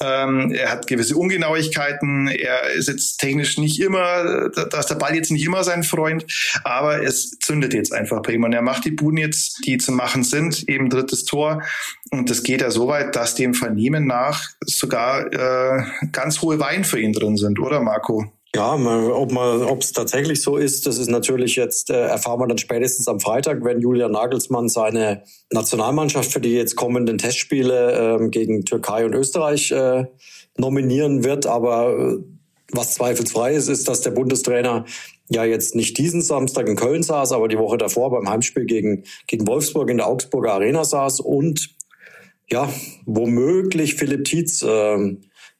Ähm, 0.00 0.52
er 0.52 0.70
hat 0.70 0.86
gewisse 0.86 1.16
Ungenauigkeiten, 1.16 2.28
er 2.28 2.70
ist 2.70 2.88
jetzt 2.88 3.18
technisch 3.18 3.58
nicht 3.58 3.80
immer, 3.80 4.50
da 4.50 4.78
ist 4.78 4.90
der 4.90 4.96
Ball 4.96 5.14
jetzt 5.14 5.30
nicht 5.30 5.44
immer 5.44 5.64
sein 5.64 5.82
Freund, 5.82 6.26
aber 6.64 7.02
es 7.02 7.38
zündet 7.40 7.74
jetzt 7.74 7.92
einfach 7.92 8.22
bei 8.22 8.32
ihm 8.32 8.44
und 8.44 8.52
er 8.52 8.62
macht 8.62 8.84
die 8.84 8.90
Buden 8.90 9.18
jetzt, 9.18 9.66
die 9.66 9.78
zu 9.78 9.92
machen 9.92 10.24
sind, 10.24 10.68
eben 10.68 10.90
drittes 10.90 11.24
Tor 11.24 11.62
und 12.10 12.30
das 12.30 12.42
geht 12.42 12.60
ja 12.60 12.70
so 12.70 12.88
weit, 12.88 13.16
dass 13.16 13.34
dem 13.34 13.54
Vernehmen 13.54 14.06
nach 14.06 14.50
sogar 14.60 15.32
äh, 15.32 15.84
ganz 16.12 16.40
hohe 16.42 16.58
Wein 16.60 16.84
für 16.84 17.00
ihn 17.00 17.12
drin 17.12 17.36
sind, 17.36 17.58
oder 17.58 17.80
Marco? 17.80 18.32
Ja, 18.54 18.74
ob 18.74 19.32
man, 19.32 19.62
ob 19.64 19.82
es 19.82 19.92
tatsächlich 19.92 20.40
so 20.40 20.56
ist, 20.56 20.86
das 20.86 20.98
ist 20.98 21.10
natürlich 21.10 21.56
jetzt, 21.56 21.90
äh, 21.90 22.06
erfahren 22.06 22.40
wir 22.40 22.46
dann 22.46 22.58
spätestens 22.58 23.06
am 23.06 23.20
Freitag, 23.20 23.62
wenn 23.64 23.80
Julian 23.80 24.12
Nagelsmann 24.12 24.68
seine 24.68 25.24
Nationalmannschaft 25.52 26.32
für 26.32 26.40
die 26.40 26.54
jetzt 26.54 26.74
kommenden 26.74 27.18
Testspiele 27.18 28.18
äh, 28.18 28.28
gegen 28.28 28.64
Türkei 28.64 29.04
und 29.04 29.14
Österreich 29.14 29.70
äh, 29.72 30.06
nominieren 30.56 31.22
wird. 31.22 31.44
Aber 31.44 31.98
äh, 31.98 32.18
was 32.72 32.94
zweifelsfrei 32.94 33.54
ist, 33.54 33.68
ist, 33.68 33.88
dass 33.88 34.00
der 34.00 34.12
Bundestrainer 34.12 34.86
ja 35.28 35.44
jetzt 35.44 35.74
nicht 35.74 35.98
diesen 35.98 36.22
Samstag 36.22 36.68
in 36.68 36.76
Köln 36.76 37.02
saß, 37.02 37.32
aber 37.32 37.48
die 37.48 37.58
Woche 37.58 37.78
davor 37.78 38.10
beim 38.10 38.28
Heimspiel 38.28 38.64
gegen, 38.64 39.04
gegen 39.26 39.46
Wolfsburg 39.46 39.90
in 39.90 39.98
der 39.98 40.06
Augsburger 40.06 40.52
Arena 40.52 40.84
saß 40.84 41.20
und 41.20 41.74
ja, 42.50 42.72
womöglich 43.06 43.96
Philipp 43.96 44.24
Tietz 44.24 44.62
äh, 44.62 45.16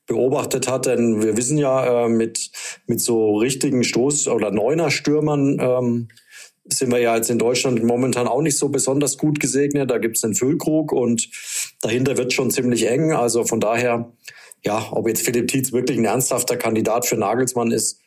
beobachtet 0.07 0.69
hat, 0.69 0.87
denn 0.87 1.23
wir 1.23 1.37
wissen 1.37 1.59
ja, 1.59 2.05
äh, 2.05 2.09
mit, 2.09 2.51
mit 2.87 3.01
so 3.01 3.37
richtigen 3.39 3.83
Stoß- 3.83 4.31
oder 4.31 4.51
Neuner-Stürmern 4.51 5.59
ähm, 5.61 6.09
sind 6.73 6.91
wir 6.91 6.99
ja 6.99 7.17
jetzt 7.17 7.31
in 7.31 7.39
Deutschland 7.39 7.83
momentan 7.85 8.27
auch 8.27 8.43
nicht 8.43 8.59
so 8.59 8.69
besonders 8.69 9.19
gut 9.19 9.41
gesegnet. 9.41 9.91
Da 9.91 9.99
gibt's 9.99 10.21
den 10.21 10.35
Füllkrug 10.35 10.93
und 10.93 11.29
dahinter 11.81 12.17
wird 12.17 12.33
schon 12.33 12.51
ziemlich 12.51 12.89
eng. 12.89 13.13
Also 13.13 13.45
von 13.45 13.61
daher, 13.61 14.13
ja, 14.65 14.89
ob 14.91 15.09
jetzt 15.09 15.23
Philipp 15.23 15.49
Tietz 15.49 15.73
wirklich 15.73 15.99
ein 15.99 16.05
ernsthafter 16.05 16.57
Kandidat 16.57 17.07
für 17.07 17.17
Nagelsmann 17.17 17.71
ist, 17.71 18.01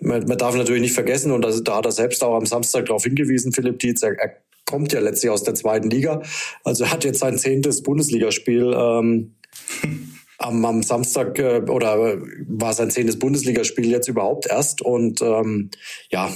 man, 0.00 0.26
man 0.26 0.38
darf 0.38 0.56
natürlich 0.56 0.82
nicht 0.82 0.94
vergessen, 0.94 1.30
und 1.32 1.42
das, 1.42 1.62
da 1.62 1.76
hat 1.76 1.86
er 1.86 1.92
selbst 1.92 2.24
auch 2.24 2.36
am 2.36 2.46
Samstag 2.46 2.86
darauf 2.86 3.04
hingewiesen, 3.04 3.52
Philipp 3.52 3.78
Tietz, 3.78 4.02
er, 4.02 4.18
er 4.18 4.36
kommt 4.66 4.92
ja 4.92 5.00
letztlich 5.00 5.30
aus 5.30 5.44
der 5.44 5.54
zweiten 5.54 5.90
Liga. 5.90 6.22
Also 6.64 6.84
er 6.84 6.92
hat 6.92 7.04
jetzt 7.04 7.20
sein 7.20 7.38
zehntes 7.38 7.82
Bundesligaspiel 7.82 8.74
ähm, 8.74 9.34
am, 10.42 10.64
am 10.64 10.82
Samstag 10.82 11.38
äh, 11.38 11.62
oder 11.68 12.18
war 12.48 12.72
sein 12.72 12.90
zehntes 12.90 13.18
Bundesligaspiel 13.18 13.90
jetzt 13.90 14.08
überhaupt 14.08 14.46
erst. 14.46 14.82
Und 14.82 15.22
ähm, 15.22 15.70
ja, 16.10 16.30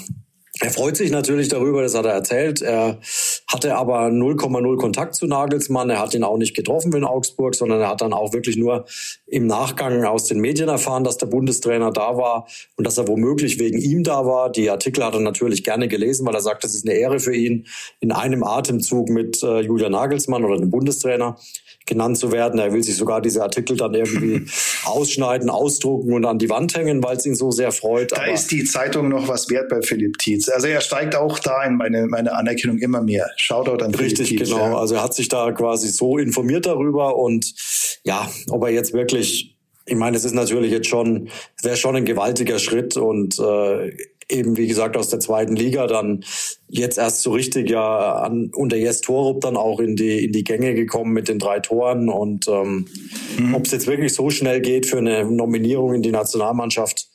er 0.60 0.70
freut 0.70 0.96
sich 0.96 1.10
natürlich 1.10 1.48
darüber, 1.48 1.82
das 1.82 1.94
hat 1.94 2.06
er 2.06 2.12
erzählt. 2.12 2.62
Er 2.62 2.98
hatte 3.46 3.76
aber 3.76 4.06
0,0 4.06 4.76
Kontakt 4.78 5.14
zu 5.14 5.26
Nagelsmann. 5.26 5.90
Er 5.90 6.00
hat 6.00 6.14
ihn 6.14 6.24
auch 6.24 6.38
nicht 6.38 6.56
getroffen 6.56 6.94
in 6.94 7.04
Augsburg, 7.04 7.54
sondern 7.54 7.80
er 7.80 7.90
hat 7.90 8.00
dann 8.00 8.14
auch 8.14 8.32
wirklich 8.32 8.56
nur 8.56 8.86
im 9.26 9.46
Nachgang 9.46 10.04
aus 10.04 10.24
den 10.24 10.40
Medien 10.40 10.70
erfahren, 10.70 11.04
dass 11.04 11.18
der 11.18 11.26
Bundestrainer 11.26 11.90
da 11.90 12.16
war 12.16 12.48
und 12.76 12.86
dass 12.86 12.96
er 12.96 13.06
womöglich 13.06 13.58
wegen 13.58 13.78
ihm 13.78 14.02
da 14.02 14.24
war. 14.24 14.50
Die 14.50 14.70
Artikel 14.70 15.04
hat 15.04 15.12
er 15.12 15.20
natürlich 15.20 15.62
gerne 15.62 15.88
gelesen, 15.88 16.26
weil 16.26 16.34
er 16.34 16.40
sagt, 16.40 16.64
es 16.64 16.74
ist 16.74 16.88
eine 16.88 16.96
Ehre 16.96 17.20
für 17.20 17.34
ihn, 17.34 17.66
in 18.00 18.10
einem 18.10 18.42
Atemzug 18.42 19.10
mit 19.10 19.42
äh, 19.42 19.60
Julian 19.60 19.92
Nagelsmann 19.92 20.44
oder 20.44 20.56
dem 20.56 20.70
Bundestrainer 20.70 21.36
genannt 21.86 22.18
zu 22.18 22.32
werden. 22.32 22.58
Er 22.58 22.72
will 22.72 22.82
sich 22.82 22.96
sogar 22.96 23.22
diese 23.22 23.42
Artikel 23.42 23.76
dann 23.76 23.94
irgendwie 23.94 24.46
ausschneiden, 24.84 25.48
ausdrucken 25.48 26.12
und 26.12 26.24
an 26.24 26.38
die 26.38 26.50
Wand 26.50 26.76
hängen, 26.76 27.02
weil 27.02 27.16
es 27.16 27.24
ihn 27.24 27.34
so 27.34 27.50
sehr 27.50 27.72
freut. 27.72 28.12
Da 28.12 28.16
Aber 28.16 28.32
ist 28.32 28.50
die 28.50 28.64
Zeitung 28.64 29.08
noch 29.08 29.28
was 29.28 29.48
wert 29.48 29.68
bei 29.68 29.80
Philipp 29.80 30.18
Tietz. 30.18 30.48
Also 30.48 30.66
er 30.66 30.80
steigt 30.80 31.14
auch 31.14 31.38
da 31.38 31.64
in 31.64 31.76
meine, 31.76 32.06
meine 32.06 32.34
Anerkennung 32.34 32.78
immer 32.78 33.00
mehr. 33.00 33.30
Shoutout 33.36 33.84
an 33.84 33.94
Richtig, 33.94 34.28
Philipp 34.28 34.40
Tietz. 34.40 34.40
Richtig, 34.40 34.50
genau. 34.50 34.72
Ja. 34.72 34.78
Also 34.78 34.96
er 34.96 35.02
hat 35.02 35.14
sich 35.14 35.28
da 35.28 35.52
quasi 35.52 35.88
so 35.88 36.18
informiert 36.18 36.66
darüber 36.66 37.16
und 37.16 37.54
ja, 38.04 38.28
ob 38.50 38.64
er 38.64 38.70
jetzt 38.70 38.92
wirklich 38.92 39.52
ich 39.88 39.94
meine, 39.94 40.16
es 40.16 40.24
ist 40.24 40.34
natürlich 40.34 40.72
jetzt 40.72 40.88
schon, 40.88 41.28
es 41.56 41.62
wäre 41.62 41.76
schon 41.76 41.94
ein 41.94 42.04
gewaltiger 42.04 42.58
Schritt 42.58 42.96
und 42.96 43.38
äh, 43.38 43.92
eben 44.30 44.56
wie 44.56 44.66
gesagt 44.66 44.96
aus 44.96 45.08
der 45.08 45.20
zweiten 45.20 45.54
Liga 45.54 45.86
dann 45.86 46.24
jetzt 46.68 46.98
erst 46.98 47.22
so 47.22 47.32
richtig 47.32 47.70
ja 47.70 48.14
an, 48.14 48.50
unter 48.54 48.76
Jes 48.76 49.00
Torup 49.00 49.40
dann 49.40 49.56
auch 49.56 49.78
in 49.78 49.96
die 49.96 50.24
in 50.24 50.32
die 50.32 50.44
Gänge 50.44 50.74
gekommen 50.74 51.12
mit 51.12 51.28
den 51.28 51.38
drei 51.38 51.60
Toren 51.60 52.08
und 52.08 52.48
ähm, 52.48 52.86
mhm. 53.38 53.54
ob 53.54 53.66
es 53.66 53.72
jetzt 53.72 53.86
wirklich 53.86 54.14
so 54.14 54.30
schnell 54.30 54.60
geht 54.60 54.86
für 54.86 54.98
eine 54.98 55.24
Nominierung 55.24 55.94
in 55.94 56.02
die 56.02 56.10
Nationalmannschaft 56.10 57.08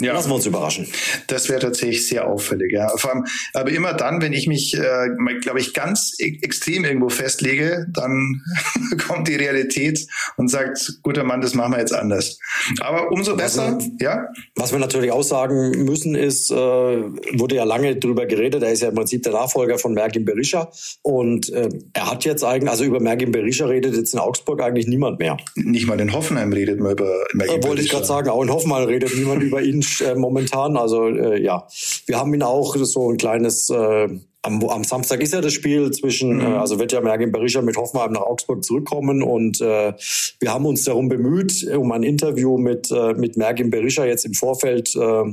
ja. 0.00 0.14
Lassen 0.14 0.30
wir 0.30 0.36
uns 0.36 0.46
überraschen. 0.46 0.86
Das 1.26 1.50
wäre 1.50 1.60
tatsächlich 1.60 2.08
sehr 2.08 2.26
auffällig, 2.26 2.72
ja. 2.72 2.88
Vor 2.96 3.12
allem, 3.12 3.26
aber 3.52 3.70
immer 3.70 3.92
dann, 3.92 4.22
wenn 4.22 4.32
ich 4.32 4.46
mich, 4.46 4.74
äh, 4.74 5.08
glaube 5.42 5.60
ich, 5.60 5.74
ganz 5.74 6.14
e 6.18 6.38
extrem 6.40 6.84
irgendwo 6.84 7.10
festlege, 7.10 7.86
dann 7.92 8.40
kommt 9.06 9.28
die 9.28 9.34
Realität 9.34 10.06
und 10.36 10.48
sagt, 10.48 11.00
guter 11.02 11.24
Mann, 11.24 11.42
das 11.42 11.52
machen 11.52 11.72
wir 11.72 11.78
jetzt 11.78 11.92
anders. 11.94 12.38
Aber 12.80 13.12
umso 13.12 13.36
besser, 13.36 13.76
was 13.76 13.84
wir, 13.84 13.92
ja. 14.00 14.28
Was 14.56 14.72
wir 14.72 14.78
natürlich 14.78 15.12
auch 15.12 15.22
sagen 15.22 15.84
müssen, 15.84 16.14
ist, 16.14 16.50
äh, 16.50 16.54
wurde 16.54 17.56
ja 17.56 17.64
lange 17.64 17.96
drüber 17.96 18.24
geredet, 18.24 18.62
er 18.62 18.72
ist 18.72 18.80
ja 18.80 18.88
im 18.88 18.94
Prinzip 18.94 19.22
der 19.24 19.32
Nachfolger 19.32 19.78
von 19.78 19.92
Merkin 19.92 20.24
Berisha 20.24 20.70
und 21.02 21.52
äh, 21.52 21.68
er 21.92 22.10
hat 22.10 22.24
jetzt 22.24 22.44
eigentlich, 22.44 22.70
also 22.70 22.84
über 22.84 23.00
Merkin 23.00 23.30
Berisha 23.30 23.66
redet 23.66 23.94
jetzt 23.94 24.14
in 24.14 24.20
Augsburg 24.20 24.62
eigentlich 24.62 24.86
niemand 24.86 25.18
mehr. 25.18 25.36
Nicht 25.54 25.86
mal 25.86 26.00
in 26.00 26.14
Hoffenheim 26.14 26.50
redet 26.50 26.80
man 26.80 26.92
über 26.92 27.12
Merkin 27.34 27.60
äh, 27.60 27.64
Wollte 27.64 27.82
ich 27.82 27.90
gerade 27.90 28.06
sagen, 28.06 28.30
auch 28.30 28.42
in 28.42 28.50
Hoffenheim 28.50 28.84
redet 28.84 29.14
niemand 29.14 29.42
über 29.42 29.60
ihn 29.60 29.81
äh, 30.00 30.14
momentan. 30.14 30.76
Also 30.76 31.08
äh, 31.08 31.42
ja, 31.42 31.66
wir 32.06 32.18
haben 32.18 32.32
ihn 32.34 32.42
auch 32.42 32.76
so 32.76 33.10
ein 33.10 33.16
kleines 33.16 33.70
äh, 33.70 34.08
am, 34.42 34.62
am 34.68 34.84
Samstag 34.84 35.20
ist 35.22 35.32
ja 35.32 35.40
das 35.40 35.52
Spiel 35.52 35.90
zwischen, 35.92 36.36
mhm. 36.36 36.40
äh, 36.40 36.56
also 36.56 36.78
wird 36.78 36.92
ja 36.92 37.00
Mergin 37.00 37.32
Berisha 37.32 37.62
mit 37.62 37.76
Hoffenheim 37.76 38.12
nach 38.12 38.22
Augsburg 38.22 38.64
zurückkommen 38.64 39.22
und 39.22 39.60
äh, 39.60 39.92
wir 40.40 40.52
haben 40.52 40.66
uns 40.66 40.84
darum 40.84 41.08
bemüht, 41.08 41.64
um 41.68 41.92
ein 41.92 42.02
Interview 42.02 42.58
mit, 42.58 42.90
äh, 42.90 43.14
mit 43.14 43.36
Mergin 43.36 43.70
Berisha 43.70 44.04
jetzt 44.04 44.24
im 44.24 44.34
Vorfeld 44.34 44.94
äh, 44.96 45.24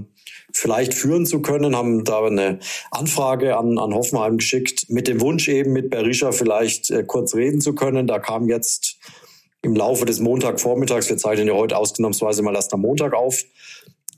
vielleicht 0.53 0.93
führen 0.93 1.25
zu 1.25 1.41
können, 1.41 1.75
haben 1.75 2.03
da 2.03 2.23
eine 2.23 2.59
Anfrage 2.91 3.57
an, 3.57 3.77
an 3.77 3.93
Hoffenheim 3.93 4.38
geschickt, 4.38 4.85
mit 4.89 5.07
dem 5.07 5.21
Wunsch 5.21 5.47
eben 5.47 5.73
mit 5.73 5.89
Berisha 5.89 6.31
vielleicht 6.31 6.91
äh, 6.91 7.03
kurz 7.03 7.35
reden 7.35 7.62
zu 7.62 7.73
können. 7.73 8.07
Da 8.07 8.19
kam 8.19 8.47
jetzt 8.47 8.97
im 9.62 9.75
Laufe 9.75 10.05
des 10.05 10.19
Montagvormittags, 10.19 11.09
wir 11.09 11.17
zeichnen 11.17 11.47
ja 11.47 11.53
heute 11.53 11.77
ausnahmsweise 11.77 12.43
mal 12.43 12.55
erst 12.55 12.73
am 12.73 12.81
Montag 12.81 13.13
auf, 13.13 13.43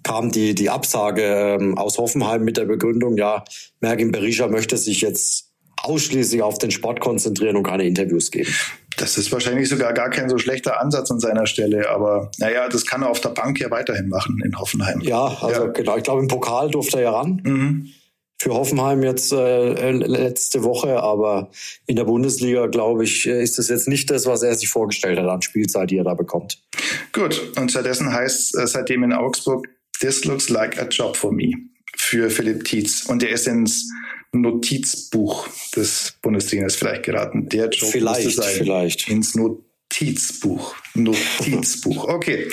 kam 0.03 0.31
die, 0.31 0.55
die 0.55 0.69
Absage 0.69 1.57
ähm, 1.59 1.77
aus 1.77 1.97
Hoffenheim 1.97 2.43
mit 2.43 2.57
der 2.57 2.65
Begründung, 2.65 3.17
ja, 3.17 3.43
Mergin 3.79 4.11
Berisha 4.11 4.47
möchte 4.47 4.77
sich 4.77 5.01
jetzt 5.01 5.51
ausschließlich 5.83 6.41
auf 6.41 6.57
den 6.57 6.71
Sport 6.71 6.99
konzentrieren 6.99 7.55
und 7.55 7.63
keine 7.63 7.85
Interviews 7.85 8.31
geben. 8.31 8.53
Das 8.97 9.17
ist 9.17 9.31
wahrscheinlich 9.31 9.69
sogar 9.69 9.93
gar 9.93 10.09
kein 10.09 10.29
so 10.29 10.37
schlechter 10.37 10.79
Ansatz 10.79 11.09
an 11.11 11.19
seiner 11.19 11.47
Stelle, 11.47 11.89
aber 11.89 12.29
naja, 12.37 12.67
das 12.69 12.85
kann 12.85 13.01
er 13.01 13.09
auf 13.09 13.21
der 13.21 13.29
Bank 13.29 13.59
ja 13.59 13.71
weiterhin 13.71 14.09
machen 14.09 14.39
in 14.43 14.59
Hoffenheim. 14.59 15.01
Ja, 15.01 15.37
also 15.41 15.65
ja. 15.65 15.71
genau. 15.71 15.97
Ich 15.97 16.03
glaube, 16.03 16.21
im 16.21 16.27
Pokal 16.27 16.69
durfte 16.69 16.97
er 16.97 17.03
ja 17.03 17.11
ran. 17.11 17.41
Mhm. 17.43 17.89
Für 18.39 18.55
Hoffenheim 18.55 19.03
jetzt 19.03 19.31
äh, 19.31 19.91
letzte 19.91 20.63
Woche, 20.63 21.01
aber 21.01 21.51
in 21.85 21.95
der 21.95 22.05
Bundesliga, 22.05 22.65
glaube 22.67 23.03
ich, 23.03 23.27
ist 23.27 23.59
das 23.59 23.69
jetzt 23.69 23.87
nicht 23.87 24.09
das, 24.09 24.25
was 24.25 24.41
er 24.41 24.55
sich 24.55 24.67
vorgestellt 24.67 25.19
hat 25.19 25.27
an 25.27 25.43
Spielzeit, 25.43 25.91
die 25.91 25.97
er 25.97 26.03
da 26.03 26.15
bekommt. 26.15 26.59
Gut, 27.13 27.39
und 27.55 27.69
stattdessen 27.69 28.11
heißt 28.11 28.55
es 28.55 28.71
seitdem 28.71 29.03
in 29.03 29.13
Augsburg 29.13 29.67
This 30.01 30.25
looks 30.25 30.49
like 30.49 30.81
a 30.81 30.87
job 30.87 31.15
for 31.15 31.31
me 31.31 31.51
für 31.95 32.29
Philipp 32.29 32.65
Tietz. 32.65 33.05
Und 33.05 33.23
er 33.23 33.29
ist 33.29 33.47
ins 33.47 33.89
Notizbuch 34.33 35.47
des 35.75 36.17
Bundestrainers 36.21 36.75
vielleicht 36.75 37.03
geraten. 37.03 37.47
Der 37.49 37.69
Job 37.69 37.91
vielleicht, 37.91 38.31
sein. 38.31 38.55
Vielleicht. 38.57 39.07
Ins 39.07 39.35
Notizbuch 39.35 39.70
Notizbuch. 39.91 40.75
Notizbuch. 40.93 42.07
Okay. 42.07 42.47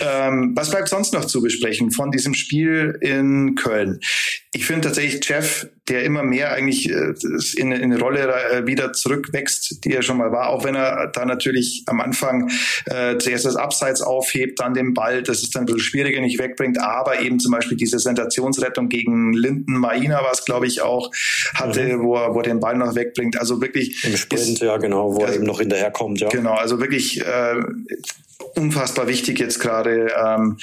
Ähm, 0.00 0.52
was 0.54 0.70
bleibt 0.70 0.88
sonst 0.88 1.12
noch 1.12 1.24
zu 1.24 1.40
besprechen 1.40 1.90
von 1.90 2.10
diesem 2.10 2.34
Spiel 2.34 2.98
in 3.00 3.54
Köln? 3.54 4.00
Ich 4.52 4.66
finde 4.66 4.88
tatsächlich 4.88 5.26
Jeff, 5.28 5.68
der 5.88 6.02
immer 6.04 6.24
mehr 6.24 6.52
eigentlich 6.52 6.90
äh, 6.90 7.14
in, 7.56 7.70
in 7.70 7.92
eine 7.92 8.00
Rolle 8.00 8.32
äh, 8.50 8.66
wieder 8.66 8.92
zurückwächst, 8.92 9.84
die 9.84 9.92
er 9.92 10.02
schon 10.02 10.18
mal 10.18 10.32
war, 10.32 10.48
auch 10.48 10.64
wenn 10.64 10.74
er 10.74 11.08
da 11.08 11.24
natürlich 11.24 11.84
am 11.86 12.00
Anfang 12.00 12.50
äh, 12.86 13.16
zuerst 13.18 13.44
das 13.44 13.56
Abseits 13.56 14.02
aufhebt, 14.02 14.58
dann 14.60 14.74
den 14.74 14.94
Ball, 14.94 15.22
das 15.22 15.42
ist 15.42 15.54
dann 15.54 15.62
ein 15.62 15.66
bisschen 15.66 15.80
schwieriger, 15.80 16.20
nicht 16.20 16.38
wegbringt, 16.38 16.80
aber 16.80 17.20
eben 17.20 17.38
zum 17.38 17.52
Beispiel 17.52 17.76
diese 17.76 17.98
Sensationsrettung 18.00 18.88
gegen 18.88 19.32
Linden 19.32 19.76
Maina, 19.76 20.22
was 20.24 20.44
glaube 20.44 20.66
ich 20.66 20.82
auch 20.82 21.12
hatte, 21.54 21.98
mhm. 21.98 22.02
wo, 22.02 22.16
er, 22.16 22.34
wo 22.34 22.38
er 22.38 22.44
den 22.44 22.60
Ball 22.60 22.76
noch 22.76 22.96
wegbringt. 22.96 23.38
Also 23.38 23.60
wirklich. 23.60 24.04
Im 24.04 24.16
Sprint, 24.16 24.42
ist, 24.42 24.62
ja 24.62 24.76
genau, 24.78 25.14
wo 25.14 25.24
er 25.24 25.34
eben 25.34 25.44
noch 25.44 25.60
hinterherkommt, 25.60 26.20
ja. 26.20 26.28
Genau, 26.28 26.54
also 26.54 26.79
wirklich 26.80 27.20
äh, 27.20 27.54
unfassbar 28.56 29.08
wichtig 29.08 29.38
jetzt 29.38 29.60
gerade. 29.60 30.12
Ähm, 30.24 30.58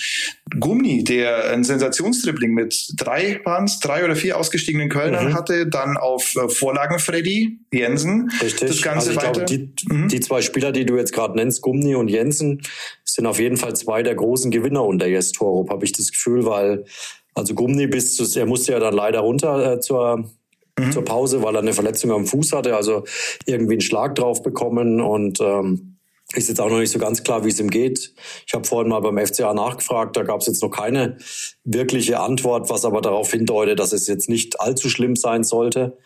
Gummi, 0.60 1.03
der 1.03 1.51
ein 1.51 1.63
Sensationstripling 1.63 2.53
mit 2.53 2.93
drei 2.95 3.41
es, 3.63 3.80
drei 3.80 4.03
oder 4.03 4.15
vier 4.15 4.38
ausgestiegenen 4.38 4.89
Kölnern 4.89 5.30
mhm. 5.30 5.34
hatte, 5.34 5.67
dann 5.67 5.97
auf 5.97 6.36
äh, 6.36 6.49
Vorlagen 6.49 6.99
Freddy, 6.99 7.60
Jensen. 7.71 8.32
Richtig. 8.41 8.69
Das 8.69 8.82
Ganze 8.82 9.10
also 9.10 9.12
ich 9.12 9.17
weiter. 9.17 9.32
Glaube, 9.32 9.45
die, 9.45 9.93
mhm. 9.93 10.08
die 10.08 10.19
zwei 10.19 10.41
Spieler, 10.41 10.71
die 10.71 10.86
du 10.86 10.97
jetzt 10.97 11.13
gerade 11.13 11.36
nennst, 11.36 11.62
Gummi 11.62 11.95
und 11.95 12.08
Jensen, 12.08 12.62
sind 13.03 13.25
auf 13.25 13.39
jeden 13.39 13.58
Fall 13.58 13.75
zwei 13.75 14.03
der 14.03 14.15
großen 14.15 14.51
Gewinner 14.51 14.84
unter 14.84 15.08
Jes 15.08 15.32
Torup, 15.32 15.69
habe 15.69 15.86
ich 15.86 15.91
das 15.91 16.12
Gefühl, 16.12 16.45
weil 16.45 16.86
also 17.34 17.53
Gummi 17.53 17.88
bis 17.88 18.15
zu, 18.15 18.39
er 18.39 18.47
musste 18.47 18.71
ja 18.71 18.80
dann 18.80 18.95
leider 18.95 19.19
runter 19.19 19.73
äh, 19.73 19.80
zur 19.80 20.30
mhm. 20.77 20.91
zur 20.91 21.06
Pause, 21.06 21.43
weil 21.43 21.56
er 21.56 21.62
eine 21.62 21.73
Verletzung 21.73 22.12
am 22.12 22.25
Fuß 22.25 22.53
hatte, 22.53 22.75
also 22.75 23.03
irgendwie 23.45 23.73
einen 23.73 23.82
Schlag 23.82 24.15
drauf 24.15 24.43
bekommen 24.43 25.01
und 25.01 25.39
ähm, 25.39 25.96
ist 26.34 26.50
jetzt 26.50 26.60
auch 26.60 26.70
noch 26.70 26.80
nicht 26.80 26.92
so 26.92 27.00
ganz 27.00 27.24
klar, 27.24 27.46
wie 27.46 27.50
es 27.50 27.60
ihm 27.60 27.70
geht. 27.70 28.13
Ich 28.46 28.54
habe 28.54 28.68
vorhin 28.68 28.90
mal 28.90 29.00
beim 29.00 29.18
FCA 29.18 29.54
nachgefragt, 29.54 30.18
da 30.18 30.24
gab 30.24 30.42
es 30.42 30.48
jetzt 30.48 30.62
noch 30.62 30.70
keine 30.70 31.18
wirkliche 31.63 32.20
Antwort, 32.20 32.70
was 32.70 32.84
aber 32.84 33.02
darauf 33.02 33.32
hindeutet, 33.32 33.80
dass 33.80 33.94
es 33.94 34.08
jetzt 34.08 34.28
nicht 34.28 34.60
allzu 34.60 34.90
schlimm 34.90 35.16
sein 35.16 35.44
sollte. 35.44 35.98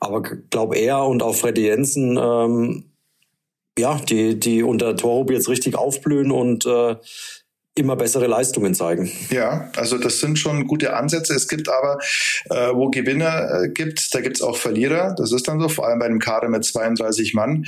Aber 0.00 0.22
glaube 0.22 0.76
er 0.76 1.04
und 1.06 1.22
auch 1.22 1.34
Freddy 1.34 1.62
Jensen, 1.62 2.18
ähm, 2.18 2.92
ja, 3.78 3.98
die, 3.98 4.38
die 4.38 4.62
unter 4.62 4.96
Torup 4.96 5.30
jetzt 5.30 5.48
richtig 5.48 5.76
aufblühen 5.76 6.30
und 6.30 6.66
äh, 6.66 6.96
immer 7.76 7.96
bessere 7.96 8.28
Leistungen 8.28 8.74
zeigen. 8.74 9.10
Ja, 9.30 9.68
also 9.76 9.98
das 9.98 10.20
sind 10.20 10.38
schon 10.38 10.66
gute 10.68 10.94
Ansätze. 10.94 11.34
Es 11.34 11.48
gibt 11.48 11.68
aber, 11.68 11.98
äh, 12.50 12.72
wo 12.72 12.88
Gewinner 12.88 13.62
äh, 13.64 13.68
gibt, 13.68 14.14
da 14.14 14.20
gibt 14.20 14.36
es 14.36 14.42
auch 14.42 14.56
Verlierer. 14.56 15.14
Das 15.18 15.32
ist 15.32 15.48
dann 15.48 15.60
so, 15.60 15.68
vor 15.68 15.88
allem 15.88 15.98
bei 15.98 16.06
einem 16.06 16.20
Kader 16.20 16.48
mit 16.48 16.64
32 16.64 17.34
Mann. 17.34 17.64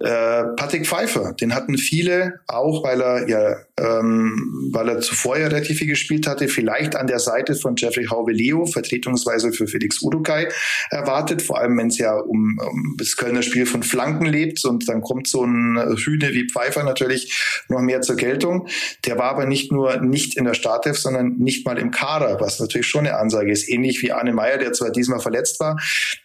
Äh, 0.00 0.44
Patrick 0.56 0.86
Pfeiffer, 0.86 1.34
den 1.34 1.54
hatten 1.54 1.78
viele, 1.78 2.40
auch 2.48 2.82
weil 2.82 3.00
er 3.00 3.28
ja, 3.28 3.56
ähm, 3.78 4.70
weil 4.72 4.88
er 4.88 5.00
zuvor 5.00 5.38
ja 5.38 5.46
relativ 5.46 5.78
viel 5.78 5.86
gespielt 5.86 6.26
hatte, 6.26 6.48
vielleicht 6.48 6.96
an 6.96 7.06
der 7.06 7.20
Seite 7.20 7.54
von 7.54 7.76
Jeffrey 7.76 8.06
Hauveleo, 8.06 8.66
vertretungsweise 8.66 9.52
für 9.52 9.68
Felix 9.68 10.02
Udukai 10.02 10.48
erwartet, 10.90 11.42
vor 11.42 11.58
allem 11.60 11.78
wenn 11.78 11.88
es 11.88 11.98
ja 11.98 12.14
um, 12.16 12.58
um 12.58 12.96
das 12.98 13.16
Kölner 13.16 13.42
Spiel 13.42 13.66
von 13.66 13.82
Flanken 13.82 14.26
lebt 14.26 14.64
und 14.64 14.88
dann 14.88 15.00
kommt 15.00 15.28
so 15.28 15.44
ein 15.44 15.96
Hühne 15.96 16.32
wie 16.32 16.48
Pfeiffer 16.48 16.82
natürlich 16.82 17.64
noch 17.68 17.80
mehr 17.80 18.00
zur 18.00 18.16
Geltung. 18.16 18.66
Der 19.04 19.18
war 19.18 19.30
aber 19.30 19.44
aber 19.44 19.46
nicht 19.46 19.72
nur 19.72 20.00
nicht 20.00 20.36
in 20.36 20.44
der 20.44 20.54
Startelf, 20.54 20.98
sondern 20.98 21.36
nicht 21.36 21.66
mal 21.66 21.78
im 21.78 21.90
Kader, 21.90 22.40
was 22.40 22.58
natürlich 22.60 22.86
schon 22.86 23.06
eine 23.06 23.18
Ansage 23.18 23.52
ist. 23.52 23.68
Ähnlich 23.68 24.02
wie 24.02 24.12
Arne 24.12 24.32
Meyer, 24.32 24.58
der 24.58 24.72
zwar 24.72 24.90
diesmal 24.90 25.20
verletzt 25.20 25.60
war, 25.60 25.78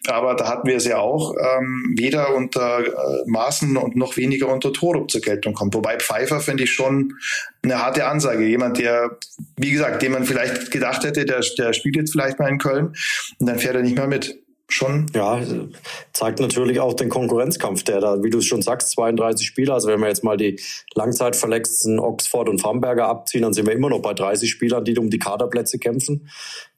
aber 0.06 0.34
da 0.34 0.48
hatten 0.48 0.66
wir 0.66 0.76
es 0.76 0.86
ja 0.86 0.98
auch, 0.98 1.34
ähm, 1.38 1.94
weder 1.98 2.34
unter 2.34 2.80
äh, 2.80 2.92
Maßen 3.26 3.76
und 3.76 3.96
noch 3.96 4.16
weniger 4.16 4.48
unter 4.48 4.72
Torup 4.72 5.10
zur 5.10 5.20
Geltung 5.20 5.54
kommt. 5.54 5.74
Wobei 5.74 5.98
Pfeiffer 5.98 6.40
finde 6.40 6.64
ich 6.64 6.72
schon 6.72 7.14
eine 7.62 7.82
harte 7.82 8.06
Ansage. 8.06 8.46
Jemand, 8.46 8.78
der, 8.78 9.18
wie 9.56 9.70
gesagt, 9.70 10.02
dem 10.02 10.12
man 10.12 10.24
vielleicht 10.24 10.70
gedacht 10.70 11.04
hätte, 11.04 11.24
der, 11.24 11.40
der 11.58 11.72
spielt 11.72 11.96
jetzt 11.96 12.12
vielleicht 12.12 12.38
mal 12.38 12.48
in 12.48 12.58
Köln 12.58 12.94
und 13.38 13.46
dann 13.46 13.58
fährt 13.58 13.74
er 13.74 13.82
nicht 13.82 13.96
mehr 13.96 14.06
mit 14.06 14.40
schon. 14.72 15.06
Ja, 15.14 15.40
zeigt 16.12 16.40
natürlich 16.40 16.80
auch 16.80 16.94
den 16.94 17.08
Konkurrenzkampf, 17.08 17.82
der 17.82 18.00
da, 18.00 18.22
wie 18.22 18.30
du 18.30 18.38
es 18.38 18.46
schon 18.46 18.62
sagst, 18.62 18.90
32 18.92 19.46
Spieler. 19.46 19.74
Also 19.74 19.88
wenn 19.88 20.00
wir 20.00 20.08
jetzt 20.08 20.24
mal 20.24 20.36
die 20.36 20.60
Langzeitverletzten 20.94 21.98
Oxford 21.98 22.48
und 22.48 22.60
Framberger 22.60 23.06
abziehen, 23.06 23.42
dann 23.42 23.52
sind 23.52 23.66
wir 23.66 23.74
immer 23.74 23.90
noch 23.90 24.00
bei 24.00 24.14
30 24.14 24.50
Spielern, 24.50 24.84
die 24.84 24.96
um 24.98 25.10
die 25.10 25.18
Kaderplätze 25.18 25.78
kämpfen. 25.78 26.28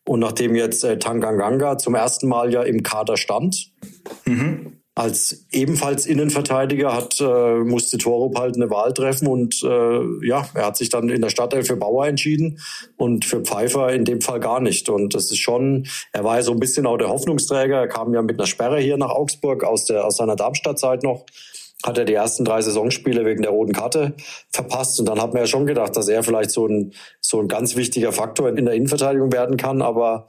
Und 0.05 0.21
nachdem 0.21 0.55
jetzt 0.55 0.83
äh, 0.85 0.99
Tanganganga 0.99 1.79
zum 1.79 1.95
ersten 1.95 2.29
Mal 2.29 2.53
ja 2.53 2.63
im 2.63 2.83
Kader 2.83 3.17
stand, 3.17 3.73
mhm 4.25 4.82
als 4.95 5.47
ebenfalls 5.51 6.05
Innenverteidiger 6.05 6.95
hat, 6.95 7.19
äh, 7.21 7.59
musste 7.61 7.97
Torup 7.97 8.39
halt 8.39 8.57
eine 8.57 8.69
Wahl 8.69 8.93
treffen 8.93 9.27
und 9.27 9.63
äh, 9.63 10.27
ja, 10.27 10.47
er 10.55 10.67
hat 10.67 10.77
sich 10.77 10.91
dann 10.91 11.09
in 11.09 11.23
der 11.23 11.31
Stadtteil 11.31 11.65
für 11.65 11.77
Bauer 11.77 12.07
entschieden 12.07 12.59
und 12.97 13.25
für 13.25 13.41
Pfeiffer 13.41 13.91
in 13.93 14.05
dem 14.05 14.21
Fall 14.21 14.39
gar 14.39 14.61
nicht. 14.61 14.91
Und 14.91 15.15
das 15.15 15.31
ist 15.31 15.39
schon, 15.39 15.87
er 16.13 16.25
war 16.25 16.37
ja 16.37 16.43
so 16.43 16.53
ein 16.53 16.61
bisschen 16.61 16.87
auch 16.87 16.99
der 16.99 17.09
Hoffnungsträger. 17.09 17.77
Er 17.77 17.89
kam 17.89 18.13
ja 18.13 18.21
mit 18.21 18.39
einer 18.39 18.47
Sperre 18.47 18.81
hier 18.81 18.99
nach 18.99 19.11
Augsburg 19.11 19.65
aus, 19.65 19.87
der, 19.87 20.05
aus 20.05 20.19
seiner 20.19 20.37
Darmstadt-Zeit 20.37 21.03
noch 21.03 21.25
hat 21.85 21.99
er 21.99 22.05
die 22.05 22.15
ersten 22.15 22.45
drei 22.45 22.63
Saisonspiele 22.63 23.25
wegen 23.25 23.43
der 23.43 23.51
roten 23.51 23.73
Karte 23.73 24.15
verpasst. 24.53 25.01
Und 25.01 25.07
dann 25.09 25.21
hat 25.21 25.33
man 25.33 25.43
ja 25.43 25.47
schon 25.49 25.67
gedacht, 25.67 25.97
dass 25.97 26.07
er 26.07 26.23
vielleicht 26.23 26.53
so 26.53 26.67
ein, 26.69 26.93
so 27.21 27.41
ein 27.41 27.49
ganz 27.49 27.75
wichtiger 27.75 28.13
Faktor 28.13 28.49
in 28.51 28.65
der 28.65 28.75
Innenverteidigung 28.75 29.33
werden 29.33 29.57
kann. 29.57 29.83
Aber 29.83 30.29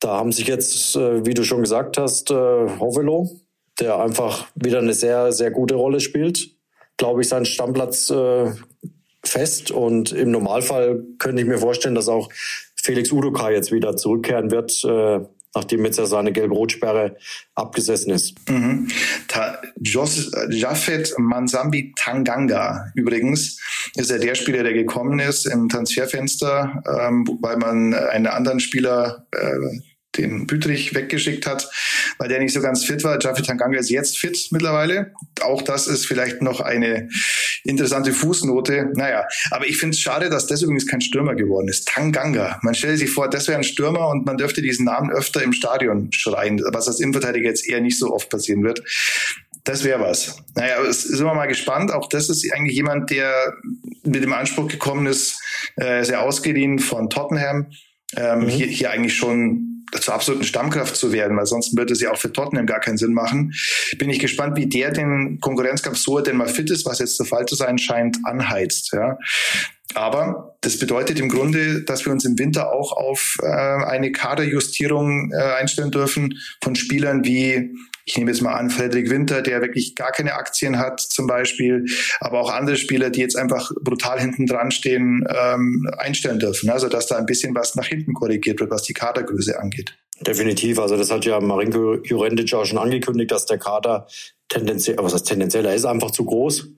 da 0.00 0.18
haben 0.18 0.32
sich 0.32 0.48
jetzt, 0.48 0.94
äh, 0.96 1.24
wie 1.24 1.32
du 1.32 1.44
schon 1.44 1.62
gesagt 1.62 1.96
hast, 1.96 2.30
äh, 2.30 2.34
Hovelo 2.34 3.30
der 3.80 3.98
einfach 3.98 4.48
wieder 4.54 4.78
eine 4.78 4.94
sehr, 4.94 5.32
sehr 5.32 5.50
gute 5.50 5.74
Rolle 5.74 6.00
spielt. 6.00 6.50
Glaube 6.96 7.22
ich, 7.22 7.28
seinen 7.28 7.46
Stammplatz 7.46 8.10
äh, 8.10 8.52
fest. 9.24 9.70
Und 9.70 10.12
im 10.12 10.30
Normalfall 10.30 11.02
könnte 11.18 11.42
ich 11.42 11.48
mir 11.48 11.58
vorstellen, 11.58 11.94
dass 11.94 12.08
auch 12.08 12.28
Felix 12.82 13.12
Udoka 13.12 13.50
jetzt 13.50 13.72
wieder 13.72 13.96
zurückkehren 13.96 14.50
wird, 14.50 14.84
äh, 14.84 15.20
nachdem 15.54 15.84
jetzt 15.84 15.98
ja 15.98 16.06
seine 16.06 16.32
gelb-rot-Sperre 16.32 17.16
abgesessen 17.54 18.12
ist. 18.12 18.34
Mhm. 18.48 18.88
Jos, 19.80 20.32
Jafet 20.50 21.14
Mansambi 21.18 21.92
Tanganga 21.96 22.86
übrigens 22.94 23.58
ist 23.94 24.10
ja 24.10 24.18
der 24.18 24.34
Spieler, 24.34 24.62
der 24.62 24.72
gekommen 24.72 25.18
ist 25.18 25.46
im 25.46 25.68
Transferfenster, 25.68 26.82
ähm, 26.86 27.26
weil 27.40 27.56
man 27.58 27.94
einen 27.94 28.26
anderen 28.26 28.60
Spieler 28.60 29.26
äh, 29.32 29.80
den 30.16 30.46
Bütrich 30.46 30.94
weggeschickt 30.94 31.46
hat, 31.46 31.70
weil 32.18 32.28
der 32.28 32.40
nicht 32.40 32.52
so 32.52 32.60
ganz 32.60 32.84
fit 32.84 33.02
war. 33.04 33.18
Jaffe 33.20 33.42
Tanganga 33.42 33.78
ist 33.78 33.90
jetzt 33.90 34.18
fit 34.18 34.48
mittlerweile. 34.50 35.12
Auch 35.42 35.62
das 35.62 35.86
ist 35.86 36.06
vielleicht 36.06 36.42
noch 36.42 36.60
eine 36.60 37.08
interessante 37.64 38.12
Fußnote. 38.12 38.90
Naja, 38.94 39.26
aber 39.50 39.66
ich 39.66 39.78
finde 39.78 39.94
es 39.94 40.00
schade, 40.00 40.28
dass 40.30 40.46
das 40.46 40.62
übrigens 40.62 40.86
kein 40.86 41.00
Stürmer 41.00 41.34
geworden 41.34 41.68
ist. 41.68 41.88
Tanganga. 41.88 42.58
Man 42.62 42.74
stellt 42.74 42.98
sich 42.98 43.10
vor, 43.10 43.28
das 43.28 43.48
wäre 43.48 43.58
ein 43.58 43.64
Stürmer 43.64 44.08
und 44.08 44.26
man 44.26 44.36
dürfte 44.36 44.62
diesen 44.62 44.86
Namen 44.86 45.10
öfter 45.10 45.42
im 45.42 45.52
Stadion 45.52 46.10
schreien, 46.12 46.62
was 46.72 46.88
als 46.88 47.00
Innenverteidiger 47.00 47.48
jetzt 47.48 47.68
eher 47.68 47.80
nicht 47.80 47.98
so 47.98 48.12
oft 48.12 48.30
passieren 48.30 48.62
wird. 48.62 48.82
Das 49.64 49.84
wäre 49.84 50.00
was. 50.00 50.42
Naja, 50.56 50.92
sind 50.92 51.24
wir 51.24 51.34
mal 51.34 51.46
gespannt. 51.46 51.92
Auch 51.92 52.08
das 52.08 52.28
ist 52.28 52.52
eigentlich 52.52 52.76
jemand, 52.76 53.10
der 53.10 53.54
mit 54.02 54.22
dem 54.24 54.32
Anspruch 54.32 54.66
gekommen 54.66 55.06
ist, 55.06 55.40
äh, 55.76 56.02
sehr 56.02 56.22
ausgeliehen 56.22 56.80
von 56.80 57.08
Tottenham. 57.08 57.68
Ähm, 58.16 58.40
mhm. 58.40 58.48
hier, 58.48 58.66
hier 58.66 58.90
eigentlich 58.90 59.16
schon 59.16 59.72
zur 60.00 60.14
absoluten 60.14 60.44
Stammkraft 60.44 60.96
zu 60.96 61.12
werden, 61.12 61.36
weil 61.36 61.46
sonst 61.46 61.76
würde 61.76 61.92
es 61.92 62.00
ja 62.00 62.10
auch 62.12 62.16
für 62.16 62.32
Tottenham 62.32 62.66
gar 62.66 62.80
keinen 62.80 62.96
Sinn 62.96 63.12
machen. 63.12 63.52
Bin 63.98 64.08
ich 64.08 64.18
gespannt, 64.18 64.56
wie 64.56 64.66
der 64.66 64.90
den 64.90 65.38
Konkurrenzkampf 65.40 65.98
so 65.98 66.18
er 66.18 66.22
denn 66.22 66.36
mal 66.36 66.48
fit 66.48 66.70
ist, 66.70 66.86
was 66.86 66.98
jetzt 66.98 67.18
der 67.18 67.26
Fall 67.26 67.46
zu 67.46 67.54
sein 67.54 67.78
scheint, 67.78 68.18
anheizt. 68.24 68.92
Ja. 68.92 69.18
Aber 69.94 70.56
das 70.62 70.78
bedeutet 70.78 71.20
im 71.20 71.28
Grunde, 71.28 71.82
dass 71.82 72.06
wir 72.06 72.12
uns 72.12 72.24
im 72.24 72.38
Winter 72.38 72.72
auch 72.72 72.92
auf 72.92 73.36
äh, 73.42 73.46
eine 73.46 74.12
Kaderjustierung 74.12 75.30
äh, 75.32 75.36
einstellen 75.60 75.90
dürfen 75.90 76.38
von 76.62 76.74
Spielern 76.74 77.24
wie 77.24 77.74
ich 78.04 78.16
nehme 78.16 78.30
jetzt 78.30 78.40
mal 78.40 78.54
an, 78.54 78.70
Frederik 78.70 79.10
Winter, 79.10 79.42
der 79.42 79.60
wirklich 79.60 79.94
gar 79.94 80.10
keine 80.10 80.34
Aktien 80.34 80.78
hat 80.78 81.00
zum 81.00 81.26
Beispiel, 81.26 81.86
aber 82.20 82.40
auch 82.40 82.50
andere 82.50 82.76
Spieler, 82.76 83.10
die 83.10 83.20
jetzt 83.20 83.36
einfach 83.36 83.70
brutal 83.82 84.20
hinten 84.20 84.46
dran 84.46 84.70
stehen, 84.70 85.24
ähm, 85.28 85.88
einstellen 85.98 86.38
dürfen. 86.38 86.70
Also 86.70 86.88
dass 86.88 87.06
da 87.06 87.16
ein 87.16 87.26
bisschen 87.26 87.54
was 87.54 87.74
nach 87.74 87.86
hinten 87.86 88.14
korrigiert 88.14 88.60
wird, 88.60 88.70
was 88.70 88.82
die 88.82 88.94
Kadergröße 88.94 89.58
angeht. 89.58 89.96
Definitiv. 90.20 90.78
Also 90.78 90.96
das 90.96 91.10
hat 91.10 91.24
ja 91.24 91.40
Marinko 91.40 91.96
Jurendic 92.04 92.52
auch 92.54 92.64
schon 92.64 92.78
angekündigt, 92.78 93.30
dass 93.30 93.46
der 93.46 93.58
Kader 93.58 94.06
tendenziell, 94.48 94.96
was 94.98 95.14
heißt 95.14 95.26
tendenziell, 95.26 95.66
er 95.66 95.74
ist 95.74 95.84
einfach 95.84 96.10
zu 96.10 96.24
groß 96.24 96.68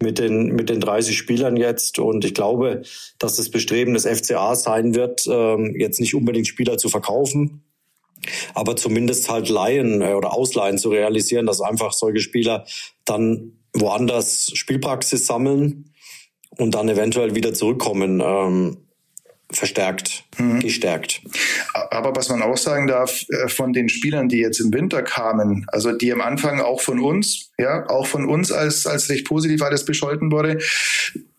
mit 0.00 0.18
den, 0.18 0.54
mit 0.54 0.68
den 0.68 0.80
30 0.80 1.16
Spielern 1.16 1.56
jetzt. 1.56 1.98
Und 1.98 2.24
ich 2.24 2.34
glaube, 2.34 2.82
dass 3.18 3.36
das 3.36 3.50
Bestreben 3.50 3.94
des 3.94 4.06
FCA 4.06 4.54
sein 4.54 4.94
wird, 4.94 5.26
ähm, 5.28 5.74
jetzt 5.78 6.00
nicht 6.00 6.14
unbedingt 6.14 6.46
Spieler 6.46 6.78
zu 6.78 6.88
verkaufen, 6.88 7.62
aber 8.54 8.76
zumindest 8.76 9.28
halt 9.30 9.48
Laien 9.48 10.02
äh, 10.02 10.14
oder 10.14 10.32
Ausleihen 10.32 10.78
zu 10.78 10.90
realisieren, 10.90 11.46
dass 11.46 11.60
einfach 11.60 11.92
solche 11.92 12.20
Spieler 12.20 12.66
dann 13.04 13.52
woanders 13.74 14.50
Spielpraxis 14.54 15.26
sammeln 15.26 15.92
und 16.56 16.74
dann 16.74 16.88
eventuell 16.88 17.34
wieder 17.34 17.54
zurückkommen. 17.54 18.20
Ähm, 18.24 18.78
verstärkt, 19.50 20.24
mhm. 20.36 20.60
gestärkt. 20.60 21.22
Aber 21.90 22.14
was 22.14 22.28
man 22.28 22.42
auch 22.42 22.56
sagen 22.56 22.86
darf, 22.86 23.24
äh, 23.30 23.48
von 23.48 23.72
den 23.72 23.88
Spielern, 23.88 24.28
die 24.28 24.38
jetzt 24.38 24.60
im 24.60 24.72
Winter 24.72 25.02
kamen, 25.02 25.64
also 25.68 25.92
die 25.92 26.12
am 26.12 26.20
Anfang 26.20 26.60
auch 26.60 26.80
von 26.80 27.00
uns, 27.00 27.50
ja, 27.58 27.88
auch 27.88 28.06
von 28.06 28.28
uns 28.28 28.52
als, 28.52 28.86
als 28.86 29.08
recht 29.08 29.26
positiv 29.26 29.62
alles 29.62 29.84
bescholten 29.84 30.30
wurde, 30.30 30.58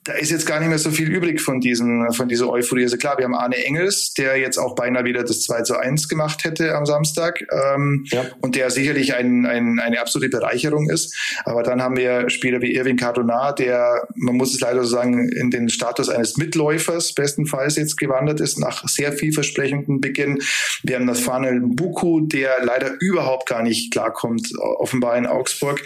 da 0.10 0.15
ist 0.15 0.32
jetzt 0.32 0.48
gar 0.48 0.60
nicht 0.60 0.69
mehr 0.69 0.80
so 0.80 0.89
viel 0.89 1.08
übrig 1.08 1.39
von 1.39 1.62
diesen, 1.62 2.12
von 2.13 2.28
dieser 2.28 2.50
Euphorie. 2.50 2.84
Also 2.84 2.98
klar, 2.98 3.19
wir 3.19 3.26
haben 3.26 3.36
Arne 3.36 3.63
Engels, 3.63 4.15
der 4.15 4.38
jetzt 4.38 4.58
auch 4.58 4.74
beinahe 4.74 5.06
wieder 5.06 5.24
das 5.24 5.41
2 5.41 5.62
zu 5.62 5.78
1 5.78 6.10
gemacht 6.10 6.43
hätte 6.45 6.76
am 6.76 6.88
Samstag, 6.88 7.45
ähm, 7.52 8.06
ja. 8.08 8.26
und 8.41 8.56
der 8.56 8.72
sicherlich 8.72 9.13
ein, 9.13 9.45
ein, 9.45 9.80
eine 9.80 10.02
absolute 10.02 10.30
Bereicherung 10.30 10.89
ist. 10.89 11.15
Aber 11.45 11.62
dann 11.62 11.84
haben 11.84 11.95
wir 11.95 12.28
Spieler 12.32 12.60
wie 12.62 12.74
Irving 12.74 12.98
Cardona, 12.98 13.52
der, 13.52 14.08
man 14.15 14.36
muss 14.36 14.56
es 14.56 14.62
leider 14.62 14.84
so 14.84 14.89
sagen, 14.89 15.30
in 15.30 15.52
den 15.52 15.69
Status 15.69 16.10
eines 16.10 16.38
Mitläufers 16.38 17.13
bestenfalls 17.13 17.76
jetzt 17.76 17.98
gewandert 17.98 18.39
ist, 18.39 18.58
nach 18.58 18.88
sehr 18.88 19.13
vielversprechendem 19.13 20.02
Beginn. 20.02 20.39
Wir 20.82 20.95
haben 20.95 21.06
das 21.06 21.19
Fanel 21.19 21.62
Buku, 21.62 22.22
der 22.22 22.63
leider 22.63 22.95
überhaupt 23.00 23.48
gar 23.48 23.62
nicht 23.62 23.93
klarkommt, 23.93 24.50
offenbar 24.58 25.17
in 25.17 25.28
Augsburg. 25.28 25.84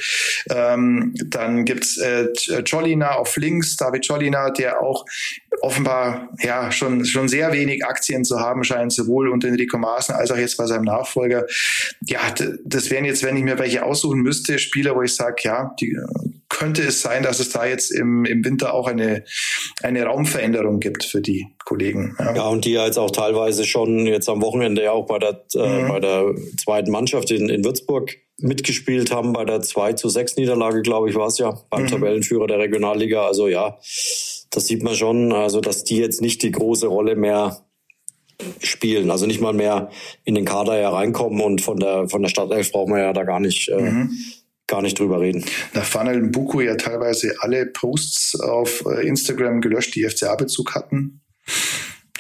Ähm, 0.50 1.14
dann 1.26 1.66
gibt's 1.66 1.98
äh, 1.98 2.30
Jolina 2.66 3.16
auf 3.16 3.36
links, 3.36 3.76
David 3.76 4.06
Scholliner, 4.14 4.52
der 4.52 4.82
auch 4.82 5.06
offenbar 5.62 6.30
ja 6.42 6.72
schon, 6.72 7.06
schon 7.06 7.28
sehr 7.28 7.52
wenig 7.54 7.86
Aktien 7.86 8.24
zu 8.24 8.40
haben 8.40 8.64
scheint, 8.64 8.94
sowohl 8.94 9.30
unter 9.30 9.48
Enrico 9.48 9.78
Maaßen 9.78 10.16
als 10.16 10.32
auch 10.32 10.38
jetzt 10.38 10.58
bei 10.58 10.66
seinem 10.66 10.84
Nachfolger. 10.84 11.46
Ja, 12.06 12.20
das 12.66 12.90
wären 12.90 13.06
jetzt, 13.06 13.24
wenn 13.24 13.38
ich 13.38 13.44
mir 13.44 13.60
welche 13.60 13.84
aussuchen 13.84 14.22
müsste, 14.22 14.60
Spieler, 14.60 14.96
wo 14.96 15.02
ich 15.02 15.16
sage, 15.16 15.36
ja, 15.44 15.74
die, 15.80 15.98
könnte 16.50 16.84
es 16.84 17.02
sein, 17.02 17.24
dass 17.24 17.40
es 17.40 17.50
da 17.50 17.66
jetzt 17.66 17.92
im, 17.92 18.26
im 18.26 18.46
Winter 18.46 18.74
auch 18.74 18.88
eine, 18.88 19.24
eine 19.82 20.04
Raumveränderung 20.04 20.80
gibt 20.80 21.04
für 21.04 21.22
die 21.22 21.48
Kollegen. 21.66 22.16
Ja. 22.20 22.36
ja, 22.36 22.44
und 22.44 22.66
die 22.66 22.74
ja 22.74 22.86
jetzt 22.86 23.00
auch 23.00 23.12
teilweise 23.12 23.66
schon 23.66 24.06
jetzt 24.06 24.30
am 24.30 24.42
Wochenende 24.42 24.84
ja 24.84 24.92
auch 24.92 25.08
bei 25.08 25.18
der, 25.18 25.44
äh, 25.56 25.84
mhm. 25.84 25.88
bei 25.88 26.00
der 26.00 26.36
zweiten 26.64 26.92
Mannschaft 26.92 27.32
in, 27.32 27.50
in 27.50 27.64
Würzburg 27.64 28.16
mitgespielt 28.40 29.12
haben, 29.12 29.34
bei 29.34 29.46
der 29.46 29.62
2 29.62 29.94
zu 29.94 30.10
6 30.10 30.38
Niederlage, 30.38 30.82
glaube 30.82 31.10
ich, 31.10 31.16
war 31.16 31.28
es 31.28 31.38
ja, 31.38 31.58
beim 31.70 31.84
mhm. 31.84 31.88
Tabellenführer 31.88 32.48
der 32.48 32.60
Regionalliga. 32.60 33.26
Also 33.26 33.48
ja, 33.48 33.78
das 34.50 34.68
sieht 34.68 34.84
man 34.84 34.96
schon, 34.96 35.32
also 35.32 35.62
dass 35.62 35.84
die 35.84 35.98
jetzt 35.98 36.22
nicht 36.22 36.42
die 36.44 36.52
große 36.52 36.88
Rolle 36.88 37.16
mehr 37.16 37.66
spielen, 38.62 39.12
also 39.12 39.26
nicht 39.26 39.42
mal 39.42 39.54
mehr 39.54 39.90
in 40.24 40.36
den 40.36 40.46
Kader 40.46 40.80
ja 40.80 40.90
reinkommen 40.90 41.40
und 41.42 41.62
von 41.62 41.80
der 41.80 42.10
von 42.10 42.22
der 42.22 42.30
Startelf 42.30 42.72
brauchen 42.72 42.94
wir 42.94 43.02
ja 43.02 43.14
da 43.14 43.24
gar 43.24 43.40
nicht 43.40 43.70
äh, 43.70 43.80
mhm. 43.80 44.12
gar 44.68 44.82
nicht 44.82 45.00
drüber 45.00 45.22
reden. 45.22 45.46
Da 45.74 45.82
Funnel 45.82 46.30
Buku 46.30 46.62
ja 46.62 46.76
teilweise 46.76 47.36
alle 47.40 47.68
Posts 47.68 48.40
auf 48.42 48.84
äh, 48.86 49.08
Instagram 49.08 49.62
gelöscht, 49.62 49.96
die 49.96 50.04
FCA-Bezug 50.04 50.76
hatten. 50.76 51.22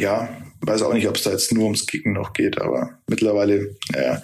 Ja, 0.04 0.28
weiß 0.60 0.82
auch 0.82 0.94
nicht, 0.94 1.08
ob 1.08 1.16
es 1.16 1.24
da 1.24 1.32
jetzt 1.32 1.54
nur 1.54 1.63
ums 1.63 1.86
Kicken 1.88 2.12
noch 2.12 2.34
geht, 2.34 2.62
aber 2.62 3.00
mittlerweile, 3.08 3.74
ja. 3.96 4.22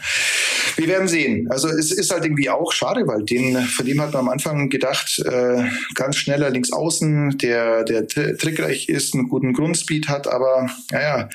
Wir 0.76 0.88
werden 0.90 1.08
sehen. 1.08 1.50
Also 1.50 1.70
es 1.70 1.94
ist 1.94 2.12
halt 2.12 2.26
irgendwie 2.26 2.50
auch 2.50 2.74
schade, 2.74 3.08
weil 3.08 3.24
den, 3.24 3.56
von 3.56 3.86
dem 3.86 4.02
hat 4.02 4.12
man 4.12 4.24
am 4.24 4.30
Anfang 4.30 4.68
gedacht, 4.68 5.24
äh, 5.26 5.64
ganz 5.96 6.18
schneller 6.18 6.50
links 6.50 6.74
außen, 6.74 7.38
der, 7.38 7.86
der 7.86 8.06
trickreich 8.10 8.90
ist, 8.90 9.14
einen 9.14 9.30
guten 9.30 9.54
Grundspeed 9.54 10.10
hat, 10.10 10.28
aber 10.28 10.70
naja, 10.92 11.30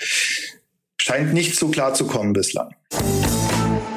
scheint 1.00 1.32
nicht 1.32 1.56
so 1.56 1.68
klar 1.68 1.94
zu 1.94 2.06
kommen 2.06 2.34
bislang. 2.34 2.74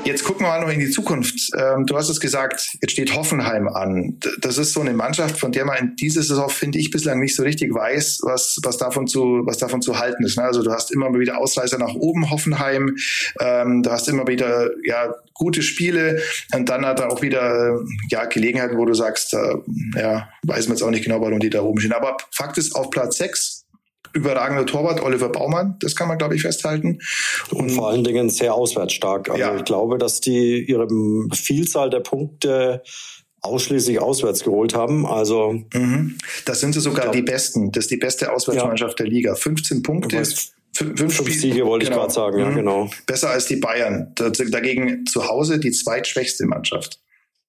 Jetzt 0.08 0.24
gucken 0.24 0.46
wir 0.46 0.52
mal 0.52 0.62
noch 0.62 0.70
in 0.70 0.80
die 0.80 0.89
Zukunft. 0.89 1.52
Ähm, 1.58 1.86
du 1.86 1.98
hast 1.98 2.08
es 2.08 2.22
gesagt, 2.22 2.78
jetzt 2.82 2.91
steht 2.91 3.13
Hoffenheim 3.13 3.67
an. 3.67 4.17
Das 4.39 4.58
ist 4.58 4.72
so 4.72 4.80
eine 4.80 4.93
Mannschaft, 4.93 5.38
von 5.38 5.52
der 5.52 5.65
man 5.65 5.78
in 5.78 5.96
dieser 5.98 6.24
Saison, 6.24 6.48
finde 6.48 6.80
ich, 6.80 6.91
bislang 6.91 7.20
nicht 7.20 7.36
so 7.36 7.43
richtig 7.43 7.74
weiß, 7.74 8.22
was, 8.24 8.58
was, 8.63 8.78
davon, 8.78 9.08
zu, 9.08 9.41
was 9.43 9.58
davon 9.58 9.82
zu 9.82 10.00
halten 10.00 10.24
ist. 10.24 10.38
Ne? 10.38 10.46
Also 10.46 10.63
du 10.63 10.72
hast 10.72 10.93
immer 10.93 11.13
wieder 11.20 11.39
Ausreißer 11.39 11.78
nach 11.78 11.93
oben, 11.93 12.30
Hoffenheim. 12.30 12.96
Ähm, 13.41 13.84
du 13.84 13.91
hast 13.91 14.08
immer 14.08 14.26
wieder 14.28 14.70
ja, 14.86 15.13
gute 15.34 15.62
Spiele 15.62 16.22
und 16.56 16.70
dann 16.70 16.86
hat 16.86 17.02
er 17.02 17.12
auch 17.12 17.22
wieder 17.22 17.78
ja, 18.10 18.24
Gelegenheiten, 18.24 18.78
wo 18.78 18.86
du 18.86 18.93
sagst, 18.93 19.34
äh, 19.34 19.56
ja, 19.98 20.30
weiß 20.43 20.70
man 20.70 20.78
jetzt 20.78 20.84
auch 20.84 20.89
nicht 20.89 21.04
genau, 21.04 21.20
warum 21.20 21.39
die 21.39 21.50
da 21.50 21.63
oben 21.63 21.82
stehen. 21.82 21.91
Aber 21.91 22.15
Fakt 22.32 22.58
ist, 22.58 22.78
auf 22.78 22.91
Platz 22.91 23.17
6 23.17 23.57
überragender 24.18 24.66
Torwart, 24.66 25.02
Oliver 25.02 25.30
Baumann, 25.30 25.76
das 25.80 25.96
kann 25.96 26.08
man, 26.08 26.18
glaube 26.18 26.36
ich, 26.36 26.42
festhalten. 26.42 27.00
Und, 27.52 27.58
und 27.58 27.70
vor 27.72 27.90
allen 27.90 28.04
Dingen 28.04 28.30
sehr 28.30 28.54
auswärtsstark. 28.54 29.30
Also 29.30 29.42
ja. 29.42 29.56
ich 29.56 29.66
glaube, 29.66 29.98
dass 29.98 30.20
die 30.22 30.64
ihre 30.64 30.88
Vielzahl 31.34 31.90
der 31.90 32.02
Punkte 32.02 32.84
ausschließlich 33.42 34.02
auswärts 34.02 34.44
geholt 34.44 34.74
haben. 34.76 35.06
Also 35.06 35.64
mhm. 35.74 36.18
das 36.46 36.60
sind 36.60 36.74
sie 36.74 36.82
sogar 36.82 37.04
glaub, 37.04 37.16
die 37.16 37.22
besten. 37.22 37.72
Das 37.72 37.86
ist 37.86 37.92
die 37.92 37.98
beste 37.98 38.34
Auswärtsmannschaft 38.34 39.00
ja. 39.00 39.06
der 39.06 39.14
Liga. 39.14 39.36
15 39.36 39.84
Punkte. 39.84 40.24
Fünf, 40.74 41.16
fünf 41.16 41.34
Siege 41.34 41.66
wollte 41.66 41.86
genau. 41.86 41.98
ich 41.98 42.02
gerade 42.02 42.14
sagen, 42.14 42.40
ja, 42.40 42.50
mhm. 42.50 42.56
genau. 42.56 42.90
Besser 43.06 43.30
als 43.30 43.48
die 43.48 43.56
Bayern. 43.56 44.14
Dagegen 44.16 45.06
zu 45.06 45.28
Hause 45.28 45.60
die 45.60 45.72
zweitschwächste 45.72 46.46
Mannschaft. 46.46 47.00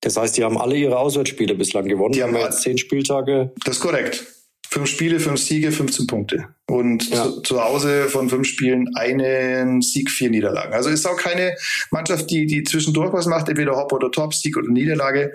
Das 0.01 0.17
heißt, 0.17 0.37
die 0.37 0.45
haben 0.45 0.57
alle 0.57 0.77
ihre 0.77 0.99
Auswärtsspiele 0.99 1.55
bislang 1.55 1.87
gewonnen. 1.87 2.13
Die 2.13 2.23
haben 2.23 2.37
jetzt 2.37 2.63
zehn 2.63 2.79
Spieltage. 2.79 3.53
Das 3.65 3.77
ist 3.77 3.83
korrekt. 3.83 4.25
Fünf 4.71 4.89
Spiele, 4.89 5.19
fünf 5.19 5.41
Siege, 5.41 5.73
15 5.73 6.07
Punkte. 6.07 6.45
Und 6.67 7.09
ja. 7.09 7.25
zu, 7.25 7.41
zu, 7.41 7.65
Hause 7.65 8.09
von 8.09 8.29
fünf 8.29 8.47
Spielen 8.47 8.87
einen 8.97 9.81
Sieg, 9.81 10.11
vier 10.11 10.29
Niederlagen. 10.29 10.75
Also 10.75 10.91
ist 10.91 11.07
auch 11.07 11.17
keine 11.17 11.57
Mannschaft, 11.91 12.31
die, 12.31 12.45
die 12.45 12.65
zwischendurch 12.65 13.11
was 13.15 13.25
macht, 13.25 13.49
entweder 13.49 13.77
Hop 13.77 13.93
oder 13.95 14.11
Top, 14.11 14.35
Sieg 14.35 14.59
oder 14.59 14.69
Niederlage. 14.69 15.33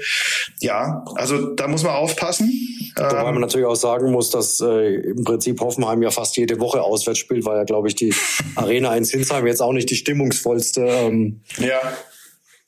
Ja, 0.59 1.03
also 1.15 1.55
da 1.55 1.67
muss 1.67 1.81
man 1.81 1.93
aufpassen. 1.93 2.51
Wobei 2.95 3.17
ähm, 3.17 3.25
man 3.25 3.41
natürlich 3.41 3.65
auch 3.65 3.75
sagen 3.75 4.11
muss, 4.11 4.29
dass 4.29 4.59
äh, 4.61 4.97
im 4.97 5.23
Prinzip 5.23 5.59
Hoffenheim 5.59 6.03
ja 6.03 6.11
fast 6.11 6.37
jede 6.37 6.59
Woche 6.59 6.83
auswärts 6.83 7.17
spielt, 7.17 7.43
weil 7.45 7.57
ja, 7.57 7.63
glaube 7.63 7.87
ich, 7.87 7.95
die 7.95 8.13
Arena 8.55 8.95
in 8.95 9.03
Sinsheim 9.03 9.47
jetzt 9.47 9.63
auch 9.63 9.73
nicht 9.73 9.89
die 9.89 9.95
stimmungsvollste 9.95 10.81
ähm, 10.81 11.41
ja 11.57 11.79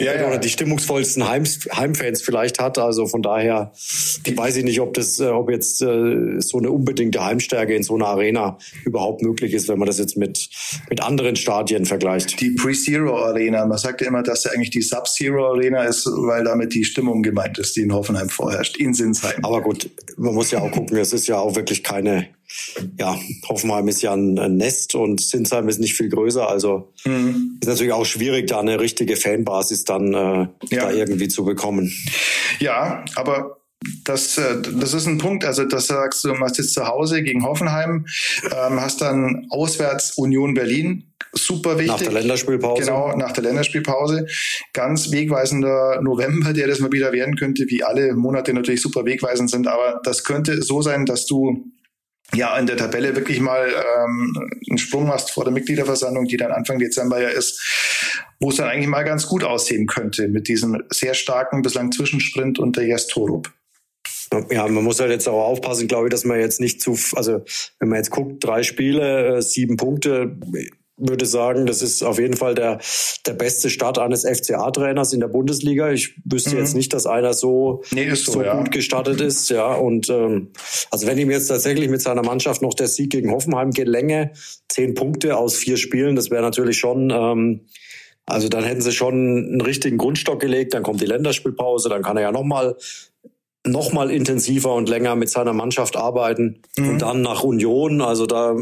ja, 0.02 0.14
ja. 0.14 0.28
oder 0.28 0.38
die 0.38 0.50
stimmungsvollsten 0.50 1.28
Heim, 1.28 1.46
Heimfans 1.74 2.22
vielleicht 2.22 2.60
hat. 2.60 2.78
Also 2.78 3.08
von 3.08 3.22
daher 3.22 3.72
weiß 3.74 4.58
ich 4.58 4.64
nicht, 4.66 4.82
ob 4.82 4.94
das, 4.94 5.20
äh, 5.20 5.28
ob 5.28 5.50
jetzt 5.50 5.82
äh, 5.82 6.40
so 6.40 6.58
eine 6.58 6.72
unbedingte 6.72 7.24
Heimstärke 7.24 7.74
in 7.74 7.84
so 7.84 7.96
einer 7.96 8.08
Arena 8.08 8.58
überhaupt 8.84 9.22
möglich 9.22 9.54
ist, 9.54 9.70
wenn 9.70 9.80
man 9.80 9.88
das 9.88 9.98
jetzt 9.98 10.18
mit 10.18 10.50
mit 10.90 11.02
anderen 11.02 11.36
Stadien 11.36 11.86
vergleicht. 11.86 12.42
Die 12.42 12.52
Pre-Zero 12.52 13.18
Arena, 13.18 13.66
man 13.66 13.78
sagt 13.78 14.02
ja 14.02 14.08
immer, 14.08 14.24
dass 14.24 14.44
sie 14.44 14.52
eigentlich 14.52 14.70
die 14.72 14.82
Sub-Zero 14.82 15.48
Arena 15.48 15.84
ist, 15.84 16.06
weil 16.06 16.44
damit 16.44 16.74
die 16.74 16.84
Stimmung 16.84 17.24
gemeint 17.24 17.58
ist, 17.58 17.76
die 17.76 17.82
in 17.82 17.94
Hoffenheim 17.94 18.30
vorherrscht, 18.30 18.78
in 18.78 18.94
Sinsheim. 18.94 19.44
Aber 19.44 19.62
gut, 19.62 19.90
man 20.18 20.34
muss 20.34 20.52
ja 20.52 20.60
auch 20.60 20.72
gucken, 20.72 20.98
es 20.98 21.14
ist 21.14 21.28
ja 21.28 21.38
auch 21.38 21.56
wirklich 21.56 21.84
keine 21.84 22.28
ja, 22.98 23.18
Hoffenheim 23.48 23.88
ist 23.88 24.02
ja 24.02 24.14
ein, 24.14 24.38
ein, 24.40 24.58
Nest 24.58 24.96
und 24.96 25.22
Sinsheim 25.22 25.68
ist 25.70 25.80
nicht 25.80 25.96
viel 25.96 26.10
größer. 26.10 26.48
Also 26.48 26.94
mhm. 27.06 27.58
ist 27.62 27.68
natürlich 27.68 27.94
auch 27.94 28.06
schwierig, 28.06 28.48
da 28.48 28.60
eine 28.60 28.80
richtige 28.80 29.16
Fanbasis 29.16 29.84
dann 29.84 30.14
äh, 30.14 30.48
ja. 30.70 30.86
da 30.86 30.92
irgendwie 30.92 31.28
zu 31.28 31.46
bekommen. 31.46 31.92
Ja, 32.60 33.04
aber 33.16 33.58
das, 34.04 34.38
äh, 34.38 34.62
das 34.62 34.94
ist 34.94 35.08
ein 35.08 35.18
Punkt. 35.18 35.46
Also, 35.46 35.66
das 35.66 35.88
sagst 35.88 36.24
du, 36.24 36.30
du 36.30 36.36
machst 36.36 36.58
jetzt 36.58 36.74
zu 36.74 36.88
Hause 36.88 37.24
gegen 37.24 37.44
Hoffenheim, 37.44 38.06
ähm, 38.46 38.82
hast 38.82 39.02
dann 39.02 39.48
auswärts 39.50 40.18
Union 40.18 40.54
Berlin. 40.54 41.12
Super 41.34 41.78
wichtig. 41.78 41.88
Nach 41.88 42.02
der 42.02 42.14
Länderspielpause. 42.14 42.82
Genau, 42.82 43.16
nach 43.18 43.34
der 43.34 43.44
Länderspielpause. 43.44 44.26
Ganz 44.74 45.12
wegweisender 45.12 46.00
November, 46.02 46.54
der 46.54 46.68
das 46.68 46.80
mal 46.80 46.92
wieder 46.92 47.12
werden 47.12 47.36
könnte, 47.36 47.66
wie 47.68 47.84
alle 47.84 48.16
Monate 48.16 48.54
natürlich 48.54 48.82
super 48.82 49.06
wegweisend 49.06 49.50
sind. 49.50 49.68
Aber 49.68 50.00
das 50.04 50.24
könnte 50.24 50.62
so 50.62 50.82
sein, 50.82 51.06
dass 51.06 51.26
du 51.26 51.66
ja 52.34 52.58
in 52.58 52.66
der 52.66 52.78
Tabelle 52.78 53.16
wirklich 53.16 53.40
mal 53.40 53.68
ähm, 53.68 54.50
einen 54.70 54.78
Sprung 54.78 55.08
machst 55.08 55.32
vor 55.32 55.44
der 55.44 55.54
Mitgliederversammlung, 55.54 56.26
die 56.26 56.38
dann 56.38 56.52
Anfang 56.52 56.80
Dezember 56.80 57.22
ja 57.22 57.30
ist, 57.30 58.24
wo 58.40 58.50
es 58.50 58.58
dann 58.58 58.70
eigentlich 58.70 58.88
mal 58.88 59.04
ganz 59.04 59.28
gut 59.28 59.44
aussehen 59.44 59.88
könnte 59.88 60.28
mit 60.28 60.48
diesem 60.48 60.84
sehr 60.90 61.14
starken 61.14 61.62
bislang 61.62 61.92
Zwischensprint 61.92 62.60
unter 62.60 62.82
Jes 62.82 63.08
Torup. 63.08 63.52
Ja, 64.50 64.68
man 64.68 64.84
muss 64.84 65.00
halt 65.00 65.12
jetzt 65.12 65.30
auch 65.30 65.46
aufpassen, 65.46 65.88
glaube 65.88 66.08
ich, 66.08 66.12
dass 66.12 66.26
man 66.26 66.40
jetzt 66.40 66.60
nicht 66.60 66.82
zu, 66.82 66.98
also 67.16 67.44
wenn 67.80 67.90
man 67.90 67.98
jetzt 67.98 68.10
guckt, 68.10 68.44
drei 68.44 68.64
Spiele, 68.64 69.38
äh, 69.38 69.42
sieben 69.42 69.78
Punkte, 69.78 70.38
würde 70.98 71.26
sagen, 71.26 71.66
das 71.66 71.82
ist 71.82 72.04
auf 72.04 72.20
jeden 72.20 72.38
Fall 72.38 72.56
der, 72.56 72.80
der 73.26 73.34
beste 73.34 73.70
Start 73.70 74.00
eines 74.00 74.24
FCA-Trainers 74.24 75.14
in 75.14 75.20
der 75.20 75.28
Bundesliga. 75.28 75.92
Ich 75.92 76.16
wüsste 76.24 76.52
mhm. 76.52 76.58
jetzt 76.60 76.76
nicht, 76.76 76.94
dass 76.94 77.06
einer 77.06 77.34
so, 77.34 77.84
nee, 77.92 78.14
so, 78.14 78.32
so 78.32 78.44
ja. 78.44 78.58
gut 78.58 78.72
gestartet 78.72 79.20
ist. 79.20 79.50
Ja, 79.50 79.74
und 79.74 80.10
ähm, 80.10 80.52
also 80.92 81.08
wenn 81.08 81.18
ihm 81.18 81.32
jetzt 81.32 81.48
tatsächlich 81.48 81.90
mit 81.90 82.02
seiner 82.02 82.24
Mannschaft 82.24 82.62
noch 82.62 82.74
der 82.74 82.88
Sieg 82.88 83.10
gegen 83.10 83.32
Hoffenheim 83.32 83.72
gelänge, 83.72 84.32
zehn 84.70 84.94
Punkte 84.94 85.38
aus 85.38 85.56
vier 85.56 85.78
Spielen, 85.78 86.16
das 86.16 86.32
wäre 86.32 86.42
natürlich 86.42 86.78
schon, 86.78 87.10
ähm, 87.10 87.62
also 88.26 88.48
dann 88.48 88.64
hätten 88.64 88.82
sie 88.82 88.94
schon 88.94 89.14
einen 89.14 89.62
richtigen 89.62 89.98
Grundstock 89.98 90.40
gelegt, 90.40 90.74
dann 90.74 90.84
kommt 90.84 91.02
die 91.02 91.06
Länderspielpause, 91.06 91.90
dann 91.90 92.04
kann 92.04 92.18
er 92.18 92.24
ja 92.24 92.32
nochmal 92.32 92.78
noch 93.68 93.92
mal 93.92 94.12
intensiver 94.12 94.76
und 94.76 94.90
länger 94.90 95.16
mit 95.16 95.30
seiner 95.30 95.54
Mannschaft 95.54 95.98
arbeiten 95.98 96.62
mhm. 96.78 96.90
und 96.90 97.02
dann 97.02 97.22
nach 97.22 97.44
Union. 97.44 98.00
Also 98.02 98.28
da 98.28 98.56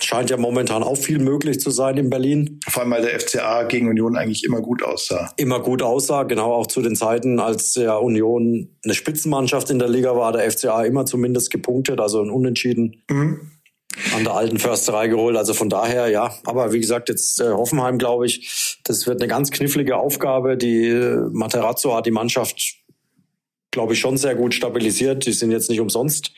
scheint 0.00 0.30
ja 0.30 0.36
momentan 0.36 0.82
auch 0.82 0.96
viel 0.96 1.18
möglich 1.18 1.60
zu 1.60 1.70
sein 1.70 1.96
in 1.96 2.10
Berlin. 2.10 2.60
Vor 2.68 2.82
allem, 2.82 2.92
weil 2.92 3.02
der 3.02 3.18
FCA 3.18 3.64
gegen 3.64 3.88
Union 3.88 4.16
eigentlich 4.16 4.44
immer 4.44 4.60
gut 4.60 4.82
aussah. 4.82 5.32
Immer 5.36 5.60
gut 5.60 5.82
aussah, 5.82 6.22
genau 6.24 6.52
auch 6.52 6.66
zu 6.66 6.82
den 6.82 6.96
Zeiten, 6.96 7.40
als 7.40 7.74
ja 7.74 7.96
Union 7.96 8.76
eine 8.84 8.94
Spitzenmannschaft 8.94 9.70
in 9.70 9.78
der 9.78 9.88
Liga 9.88 10.16
war, 10.16 10.32
der 10.32 10.50
FCA 10.50 10.84
immer 10.84 11.06
zumindest 11.06 11.50
gepunktet, 11.50 12.00
also 12.00 12.22
ein 12.22 12.30
Unentschieden. 12.30 13.02
Mhm. 13.10 13.50
an 14.16 14.24
der 14.24 14.34
alten 14.34 14.58
Försterei 14.58 15.06
geholt. 15.06 15.36
Also 15.36 15.54
von 15.54 15.68
daher, 15.68 16.08
ja. 16.08 16.34
Aber 16.46 16.72
wie 16.72 16.80
gesagt, 16.80 17.08
jetzt 17.08 17.40
äh, 17.40 17.50
Hoffenheim, 17.50 17.98
glaube 17.98 18.26
ich, 18.26 18.80
das 18.82 19.06
wird 19.06 19.20
eine 19.20 19.28
ganz 19.28 19.52
knifflige 19.52 19.96
Aufgabe. 19.96 20.56
Die 20.56 20.88
äh, 20.88 21.28
Materazzo 21.30 21.94
hat 21.94 22.06
die 22.06 22.10
Mannschaft, 22.10 22.74
glaube 23.70 23.92
ich, 23.92 24.00
schon 24.00 24.16
sehr 24.16 24.34
gut 24.34 24.52
stabilisiert. 24.52 25.26
Die 25.26 25.32
sind 25.32 25.52
jetzt 25.52 25.70
nicht 25.70 25.80
umsonst 25.80 26.32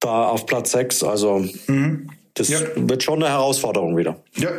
da 0.00 0.28
auf 0.28 0.46
Platz 0.46 0.72
6. 0.72 1.02
Also 1.04 1.44
mhm. 1.66 2.10
Das 2.38 2.48
ja. 2.48 2.60
wird 2.76 3.02
schon 3.02 3.22
eine 3.22 3.32
Herausforderung 3.32 3.96
wieder. 3.96 4.22
Ja, 4.36 4.50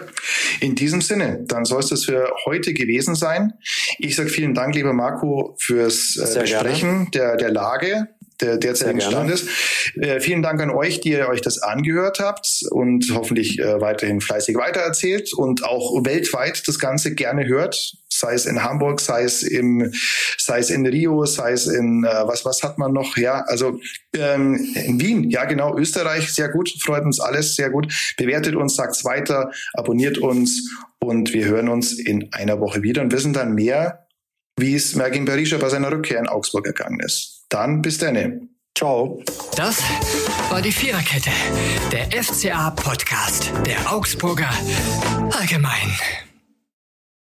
in 0.59 0.75
diesem 0.75 1.01
Sinne, 1.01 1.43
dann 1.47 1.65
soll 1.65 1.79
es 1.79 1.87
das 1.87 2.05
für 2.05 2.31
heute 2.45 2.73
gewesen 2.73 3.15
sein. 3.15 3.53
Ich 3.97 4.15
sage 4.15 4.29
vielen 4.29 4.53
Dank, 4.53 4.75
lieber 4.75 4.93
Marco, 4.93 5.55
fürs 5.59 6.17
äh, 6.17 6.39
Besprechen 6.41 7.09
der, 7.11 7.37
der 7.37 7.51
Lage 7.51 8.07
der 8.41 8.57
derzeitigen 8.57 9.01
Stand 9.01 9.31
ist. 9.31 9.47
Äh, 9.95 10.19
vielen 10.19 10.41
Dank 10.41 10.61
an 10.61 10.69
euch, 10.69 11.01
die 11.01 11.09
ihr 11.09 11.27
euch 11.27 11.41
das 11.41 11.59
angehört 11.59 12.19
habt 12.19 12.63
und 12.71 13.11
hoffentlich 13.13 13.59
äh, 13.59 13.81
weiterhin 13.81 14.21
fleißig 14.21 14.55
weitererzählt 14.55 15.33
und 15.33 15.63
auch 15.63 16.05
weltweit 16.05 16.67
das 16.67 16.79
Ganze 16.79 17.15
gerne 17.15 17.47
hört. 17.47 17.95
Sei 18.09 18.33
es 18.33 18.45
in 18.45 18.63
Hamburg, 18.63 18.99
sei 18.99 19.23
es 19.23 19.43
im, 19.43 19.91
sei 20.37 20.59
es 20.59 20.69
in 20.69 20.85
Rio, 20.85 21.25
sei 21.25 21.51
es 21.53 21.67
in 21.67 22.03
äh, 22.03 22.27
was 22.27 22.45
was 22.45 22.63
hat 22.63 22.77
man 22.77 22.93
noch? 22.93 23.17
Ja, 23.17 23.43
also 23.47 23.79
ähm, 24.15 24.55
in 24.75 24.99
Wien, 24.99 25.29
ja 25.29 25.45
genau, 25.45 25.77
Österreich, 25.77 26.33
sehr 26.33 26.49
gut, 26.49 26.69
freut 26.81 27.03
uns 27.03 27.19
alles, 27.19 27.55
sehr 27.55 27.69
gut. 27.69 27.93
Bewertet 28.17 28.55
uns, 28.55 28.75
sagt's 28.75 29.05
weiter, 29.05 29.51
abonniert 29.73 30.17
uns 30.17 30.69
und 30.99 31.33
wir 31.33 31.45
hören 31.45 31.69
uns 31.69 31.93
in 31.93 32.31
einer 32.33 32.59
Woche 32.59 32.83
wieder 32.83 33.01
und 33.01 33.11
wissen 33.11 33.33
dann 33.33 33.53
mehr, 33.53 34.07
wie 34.57 34.75
es 34.75 34.95
Mergin 34.95 35.25
Berisha 35.25 35.57
bei 35.57 35.69
seiner 35.69 35.91
Rückkehr 35.91 36.19
in 36.19 36.27
Augsburg 36.27 36.67
ergangen 36.67 36.99
ist. 36.99 37.38
Dann 37.49 37.81
bis 37.81 37.97
dann. 37.97 38.49
Ciao. 38.77 39.21
Das 39.55 39.81
war 40.49 40.61
die 40.61 40.71
Viererkette, 40.71 41.31
der 41.91 42.23
FCA-Podcast 42.23 43.51
der 43.65 43.91
Augsburger 43.91 44.49
Allgemein. 45.31 46.28